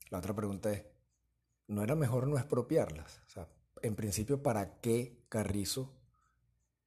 la 0.10 0.20
otra 0.20 0.36
pregunta 0.36 0.72
es, 0.72 0.86
¿no 1.68 1.84
era 1.84 1.96
mejor 1.96 2.28
no 2.28 2.38
expropiarlas? 2.38 3.22
O 3.28 3.30
sea, 3.30 3.48
en 3.82 3.96
principio, 3.96 4.44
¿para 4.44 4.80
qué 4.80 5.26
Carrizo 5.30 5.98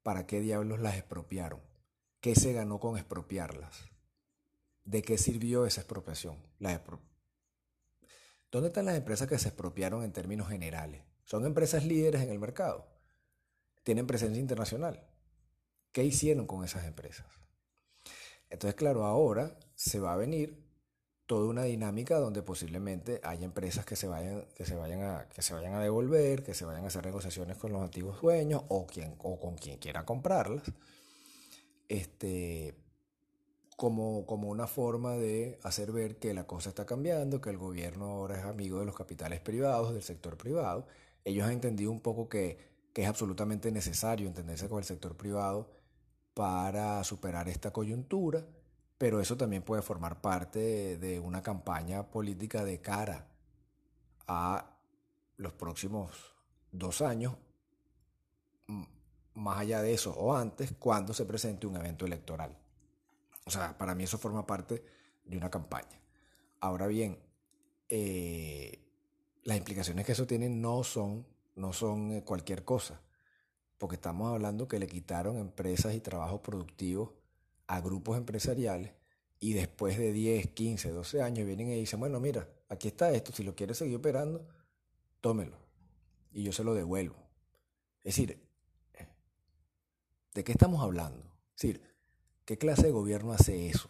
¿para 0.03 0.27
qué 0.27 0.41
diablos 0.41 0.81
las 0.81 0.97
expropiaron? 0.97 1.61
¿Qué 2.21 2.35
se 2.35 2.53
ganó 2.53 2.81
con 2.81 2.97
expropiarlas? 2.97 3.91
¿De 4.85 5.03
qué 5.03 5.19
sirvió 5.19 5.67
esa 5.67 5.83
expropiación? 5.83 6.39
¿Dónde 8.51 8.69
están 8.69 8.87
las 8.87 8.97
empresas 8.97 9.29
que 9.29 9.39
se 9.39 9.49
expropiaron 9.49 10.03
en 10.03 10.13
términos 10.13 10.49
generales? 10.49 11.05
Son 11.25 11.47
empresas 11.47 11.85
líderes 11.85 12.23
en 12.23 12.31
el 12.31 12.39
mercado. 12.39 12.89
Tienen 13.85 14.07
presencia 14.07 14.41
internacional. 14.41 15.07
¿Qué 15.93 16.05
hicieron 16.05 16.47
con 16.47 16.65
esas 16.65 16.85
empresas? 16.85 17.27
Entonces, 18.49 18.75
claro, 18.75 19.05
ahora 19.05 19.57
se 19.81 19.99
va 19.99 20.13
a 20.13 20.17
venir 20.17 20.63
toda 21.25 21.49
una 21.49 21.63
dinámica 21.63 22.19
donde 22.19 22.43
posiblemente 22.43 23.19
haya 23.25 23.47
empresas 23.47 23.87
que 23.87 23.97
se 23.97 24.09
vayan, 24.09 24.45
que 24.55 24.67
se 24.67 24.75
vayan, 24.75 25.01
a, 25.01 25.29
que 25.31 25.41
se 25.41 25.55
vayan 25.55 25.73
a 25.73 25.81
devolver, 25.81 26.43
que 26.43 26.53
se 26.53 26.67
vayan 26.67 26.85
a 26.85 26.89
hacer 26.89 27.07
negociaciones 27.07 27.57
con 27.57 27.73
los 27.73 27.81
antiguos 27.81 28.21
dueños 28.21 28.63
o, 28.69 28.87
quien, 28.87 29.15
o 29.21 29.41
con 29.41 29.57
quien 29.57 29.79
quiera 29.79 30.05
comprarlas, 30.05 30.65
este, 31.89 32.75
como, 33.75 34.27
como 34.27 34.51
una 34.51 34.67
forma 34.67 35.15
de 35.15 35.59
hacer 35.63 35.93
ver 35.93 36.19
que 36.19 36.35
la 36.35 36.47
cosa 36.47 36.69
está 36.69 36.85
cambiando, 36.85 37.41
que 37.41 37.49
el 37.49 37.57
gobierno 37.57 38.05
ahora 38.05 38.39
es 38.39 38.45
amigo 38.45 38.81
de 38.81 38.85
los 38.85 38.95
capitales 38.95 39.41
privados, 39.41 39.95
del 39.95 40.03
sector 40.03 40.37
privado. 40.37 40.87
Ellos 41.25 41.47
han 41.47 41.53
entendido 41.53 41.91
un 41.91 42.01
poco 42.01 42.29
que, 42.29 42.59
que 42.93 43.05
es 43.05 43.09
absolutamente 43.09 43.73
necesario 43.73 44.27
entenderse 44.27 44.69
con 44.69 44.81
el 44.81 44.85
sector 44.85 45.17
privado 45.17 45.71
para 46.35 47.03
superar 47.03 47.49
esta 47.49 47.73
coyuntura 47.73 48.45
pero 49.01 49.19
eso 49.19 49.35
también 49.35 49.63
puede 49.63 49.81
formar 49.81 50.21
parte 50.21 50.99
de 50.99 51.19
una 51.19 51.43
campaña 51.43 52.11
política 52.11 52.67
de 52.67 52.83
cara 52.83 53.27
a 54.27 54.77
los 55.39 55.55
próximos 55.55 56.35
dos 56.71 57.01
años, 57.01 57.35
más 59.33 59.59
allá 59.59 59.81
de 59.81 59.95
eso 59.95 60.13
o 60.13 60.37
antes, 60.37 60.75
cuando 60.79 61.15
se 61.15 61.25
presente 61.25 61.67
un 61.67 61.77
evento 61.77 62.05
electoral. 62.05 62.55
O 63.47 63.51
sea, 63.51 63.79
para 63.79 63.95
mí 63.95 64.05
eso 64.05 64.19
forma 64.19 64.45
parte 64.47 64.85
de 65.25 65.39
una 65.39 65.49
campaña. 65.49 65.99
Ahora 66.61 66.87
bien, 66.87 67.19
eh, 67.89 68.85
las 69.45 69.57
implicaciones 69.57 70.05
que 70.05 70.13
eso 70.13 70.27
tiene 70.27 70.51
no 70.51 70.85
son, 70.85 71.27
no 71.55 71.73
son 71.73 72.13
eh, 72.13 72.23
cualquier 72.23 72.67
cosa, 72.67 73.01
porque 73.79 73.95
estamos 73.95 74.31
hablando 74.31 74.69
que 74.69 74.79
le 74.79 74.87
quitaron 74.87 75.39
empresas 75.39 75.95
y 75.95 76.01
trabajos 76.01 76.43
productivos 76.43 77.13
a 77.71 77.81
grupos 77.81 78.19
empresariales 78.19 78.93
y 79.39 79.53
después 79.53 79.97
de 79.97 80.13
10, 80.13 80.51
15, 80.51 80.91
12 80.91 81.23
años 81.23 81.47
vienen 81.47 81.71
y 81.71 81.77
dicen, 81.77 82.01
bueno, 82.01 82.19
mira, 82.19 82.49
aquí 82.69 82.89
está 82.89 83.13
esto, 83.13 83.31
si 83.33 83.45
lo 83.45 83.55
quieres 83.55 83.79
seguir 83.79 83.97
operando, 83.97 84.45
tómelo. 85.21 85.57
Y 86.33 86.43
yo 86.43 86.53
se 86.53 86.65
lo 86.65 86.75
devuelvo. 86.75 87.15
Es 88.01 88.17
decir, 88.17 88.43
¿de 90.35 90.45
qué 90.45 90.51
estamos 90.51 90.83
hablando? 90.83 91.25
Es 91.55 91.63
decir, 91.63 91.81
¿qué 92.45 92.59
clase 92.59 92.87
de 92.87 92.91
gobierno 92.91 93.33
hace 93.33 93.69
eso? 93.69 93.89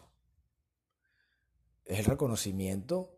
Es 1.83 1.97
el 1.99 2.05
reconocimiento, 2.05 3.17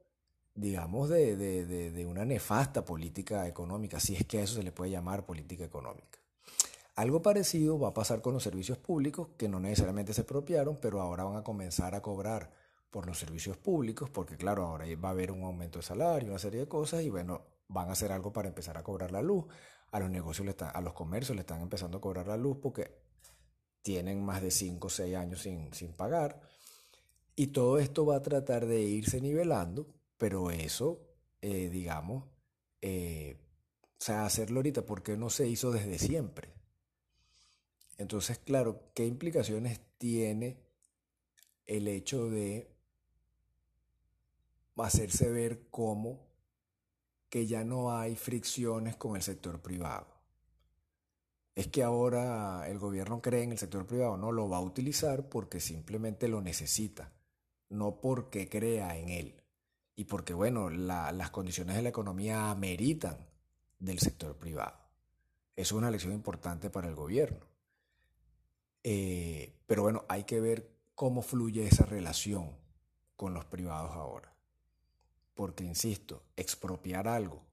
digamos, 0.56 1.10
de, 1.10 1.36
de 1.36 2.06
una 2.06 2.23
nefasta 2.23 2.86
política 2.86 3.49
económica, 3.49 3.99
si 3.99 4.15
es 4.15 4.26
que 4.26 4.39
a 4.39 4.43
eso 4.43 4.56
se 4.56 4.63
le 4.63 4.71
puede 4.71 4.91
llamar 4.91 5.26
política 5.26 5.65
económica. 5.65 6.22
Algo 6.95 7.21
parecido 7.21 7.79
va 7.79 7.89
a 7.89 7.93
pasar 7.93 8.21
con 8.21 8.34
los 8.34 8.43
servicios 8.43 8.77
públicos, 8.77 9.29
que 9.38 9.49
no 9.49 9.60
necesariamente 9.60 10.13
se 10.13 10.21
apropiaron, 10.21 10.77
pero 10.79 11.01
ahora 11.01 11.23
van 11.23 11.38
a 11.38 11.43
comenzar 11.43 11.95
a 11.95 12.01
cobrar 12.01 12.51
por 12.91 13.08
los 13.08 13.17
servicios 13.17 13.58
públicos, 13.58 14.12
porque 14.12 14.38
claro, 14.38 14.67
ahora 14.67 14.86
va 15.03 15.10
a 15.10 15.12
haber 15.12 15.32
un 15.32 15.43
aumento 15.43 15.79
de 15.79 15.84
salario, 15.84 16.29
una 16.29 16.38
serie 16.38 16.60
de 16.60 16.67
cosas, 16.67 17.01
y 17.01 17.10
bueno, 17.10 17.41
van 17.67 17.89
a 17.89 17.93
hacer 17.93 18.12
algo 18.12 18.32
para 18.32 18.47
empezar 18.47 18.77
a 18.77 18.84
cobrar 18.84 19.12
la 19.12 19.23
luz. 19.23 19.45
A 19.91 19.99
los 19.99 20.10
negocios, 20.10 20.56
a 20.60 20.82
los 20.82 20.93
comercios 20.93 21.36
le 21.36 21.41
están 21.41 21.62
empezando 21.62 21.97
a 21.97 22.01
cobrar 22.01 22.27
la 22.27 22.38
luz 22.38 22.58
porque 22.62 23.03
tienen 23.82 24.23
más 24.23 24.41
de 24.41 24.51
5 24.51 24.88
o 24.88 24.89
6 24.89 25.15
años 25.15 25.41
sin, 25.41 25.93
pagar. 25.93 26.41
Y 27.36 27.47
todo 27.47 27.79
esto 27.79 28.06
va 28.06 28.17
a 28.17 28.21
tratar 28.21 28.65
de 28.65 28.82
irse 28.82 29.19
nivelando, 29.21 29.88
pero 30.17 30.51
eso, 30.51 31.01
eh, 31.41 31.69
digamos, 31.69 32.25
eh, 32.82 33.39
o 33.82 34.06
sea, 34.06 34.25
hacerlo 34.25 34.60
ahorita 34.60 34.86
porque 34.86 35.17
no 35.17 35.29
se 35.29 35.47
hizo 35.47 35.71
desde 35.71 35.97
siempre. 35.97 36.53
Entonces, 37.97 38.39
claro, 38.39 38.91
¿qué 38.93 39.06
implicaciones 39.06 39.79
tiene 39.97 40.58
el 41.65 41.88
hecho 41.88 42.29
de 42.29 42.69
hacerse 44.77 45.29
ver 45.32 45.69
como 45.69 46.27
que 47.29 47.47
ya 47.47 47.63
no 47.63 47.95
hay 47.95 48.15
fricciones 48.15 48.95
con 48.95 49.15
el 49.15 49.21
sector 49.21 49.62
privado? 49.62 50.08
Es 51.56 51.67
que 51.67 51.84
ahora 51.84 52.67
el 52.67 52.79
gobierno 52.79 53.21
cree 53.21 53.43
en 53.43 53.51
el 53.51 53.60
sector 53.60 53.86
privado, 53.86 54.17
no 54.17 54.32
lo 54.32 54.49
va 54.49 54.58
a 54.58 54.62
utilizar 54.62 55.29
porque 55.29 55.60
simplemente 55.60 56.27
lo 56.27 56.41
necesita, 56.41 57.12
no 57.69 58.01
porque 58.01 58.49
crea 58.49 58.97
en 58.97 59.10
él 59.10 59.43
y 59.95 60.06
porque, 60.06 60.34
bueno, 60.34 60.69
las 60.69 61.29
condiciones 61.29 61.75
de 61.75 61.84
la 61.84 61.89
economía 61.89 62.49
ameritan 62.49 63.17
del 63.77 63.99
sector 63.99 64.36
privado. 64.38 64.77
Es 65.56 65.71
una 65.71 65.91
lección 65.91 66.13
importante 66.13 66.71
para 66.71 66.88
el 66.88 66.95
gobierno. 66.95 67.52
Eh, 68.83 69.55
pero 69.65 69.83
bueno, 69.83 70.05
hay 70.09 70.25
que 70.25 70.41
ver 70.41 70.69
cómo 70.95 71.21
fluye 71.21 71.65
esa 71.65 71.85
relación 71.85 72.51
con 73.15 73.33
los 73.33 73.45
privados 73.45 73.91
ahora. 73.91 74.33
Porque, 75.33 75.63
insisto, 75.63 76.23
expropiar 76.35 77.07
algo 77.07 77.43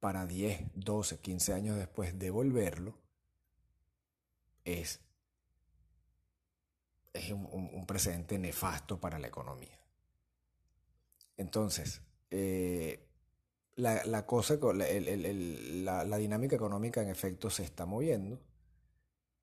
para 0.00 0.26
10, 0.26 0.62
12, 0.74 1.18
15 1.20 1.52
años 1.52 1.76
después 1.76 2.18
devolverlo 2.18 2.94
es, 4.64 5.00
es 7.12 7.30
un, 7.30 7.86
precedente 7.86 8.38
nefasto 8.38 8.98
para 8.98 9.18
la 9.18 9.28
economía. 9.28 9.78
Entonces, 11.36 12.02
eh, 12.30 13.06
la, 13.76 14.26
cosa, 14.26 14.58
la 14.74 16.16
dinámica 16.16 16.56
económica 16.56 17.02
en 17.02 17.08
efecto 17.08 17.50
se 17.50 17.62
está 17.62 17.86
moviendo 17.86 18.40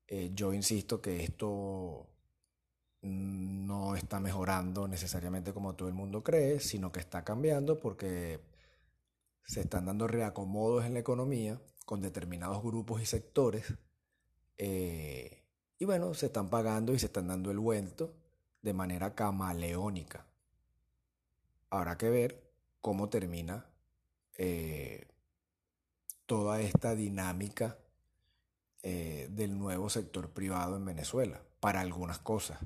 eh, 0.06 0.30
yo 0.34 0.52
insisto 0.52 1.00
que 1.00 1.24
esto 1.24 2.06
no 3.02 3.96
está 3.96 4.18
mejorando 4.20 4.88
necesariamente 4.88 5.52
como 5.52 5.74
todo 5.74 5.88
el 5.88 5.94
mundo 5.94 6.22
cree, 6.22 6.60
sino 6.60 6.90
que 6.90 7.00
está 7.00 7.24
cambiando 7.24 7.78
porque 7.78 8.40
se 9.44 9.60
están 9.60 9.86
dando 9.86 10.06
reacomodos 10.06 10.84
en 10.84 10.94
la 10.94 11.00
economía 11.00 11.60
con 11.84 12.00
determinados 12.00 12.62
grupos 12.62 13.02
y 13.02 13.06
sectores. 13.06 13.74
Eh, 14.56 15.44
y 15.78 15.84
bueno, 15.84 16.14
se 16.14 16.26
están 16.26 16.48
pagando 16.48 16.94
y 16.94 16.98
se 16.98 17.06
están 17.06 17.28
dando 17.28 17.50
el 17.50 17.58
vuelto 17.58 18.14
de 18.62 18.72
manera 18.72 19.14
camaleónica. 19.14 20.26
Habrá 21.68 21.98
que 21.98 22.08
ver 22.08 22.50
cómo 22.80 23.10
termina 23.10 23.66
eh, 24.38 25.08
toda 26.26 26.60
esta 26.60 26.94
dinámica 26.94 27.78
eh, 28.86 29.28
del 29.30 29.56
nuevo 29.58 29.88
sector 29.88 30.34
privado 30.34 30.76
en 30.76 30.84
Venezuela, 30.84 31.40
para 31.58 31.80
algunas 31.80 32.18
cosas. 32.18 32.58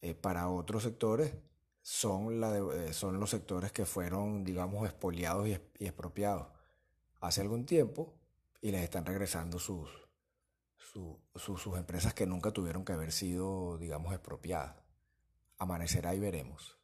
Eh, 0.00 0.14
para 0.14 0.48
otros 0.48 0.84
sectores 0.84 1.34
son, 1.82 2.40
son 2.92 3.18
los 3.18 3.30
sectores 3.30 3.72
que 3.72 3.84
fueron, 3.84 4.44
digamos, 4.44 4.88
expoliados 4.88 5.48
y, 5.48 5.54
expropiados 5.84 6.46
hace 7.18 7.40
algún 7.40 7.66
tiempo 7.66 8.14
y 8.60 8.70
les 8.70 8.82
están 8.82 9.06
regresando 9.06 9.58
sus 9.58 9.90
empresas 11.76 12.14
que 12.14 12.26
nunca 12.26 12.52
tuvieron 12.52 12.84
que 12.84 12.92
haber 12.92 13.10
sido, 13.10 13.76
digamos, 13.78 14.12
expropiadas. 14.12 14.76
Amanecerá 15.58 16.14
y 16.14 16.20
veremos. 16.20 16.78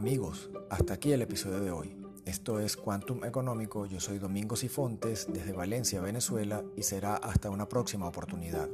Amigos, 0.00 0.48
hasta 0.70 0.94
aquí 0.94 1.12
el 1.12 1.20
episodio 1.20 1.60
de 1.60 1.70
hoy. 1.70 1.94
Esto 2.24 2.58
es 2.58 2.78
Quantum 2.78 3.22
Económico, 3.22 3.84
yo 3.84 4.00
soy 4.00 4.18
Domingo 4.18 4.56
Sifontes 4.56 5.26
desde 5.30 5.52
Valencia, 5.52 6.00
Venezuela 6.00 6.64
y 6.74 6.84
será 6.84 7.16
hasta 7.16 7.50
una 7.50 7.68
próxima 7.68 8.08
oportunidad. 8.08 8.70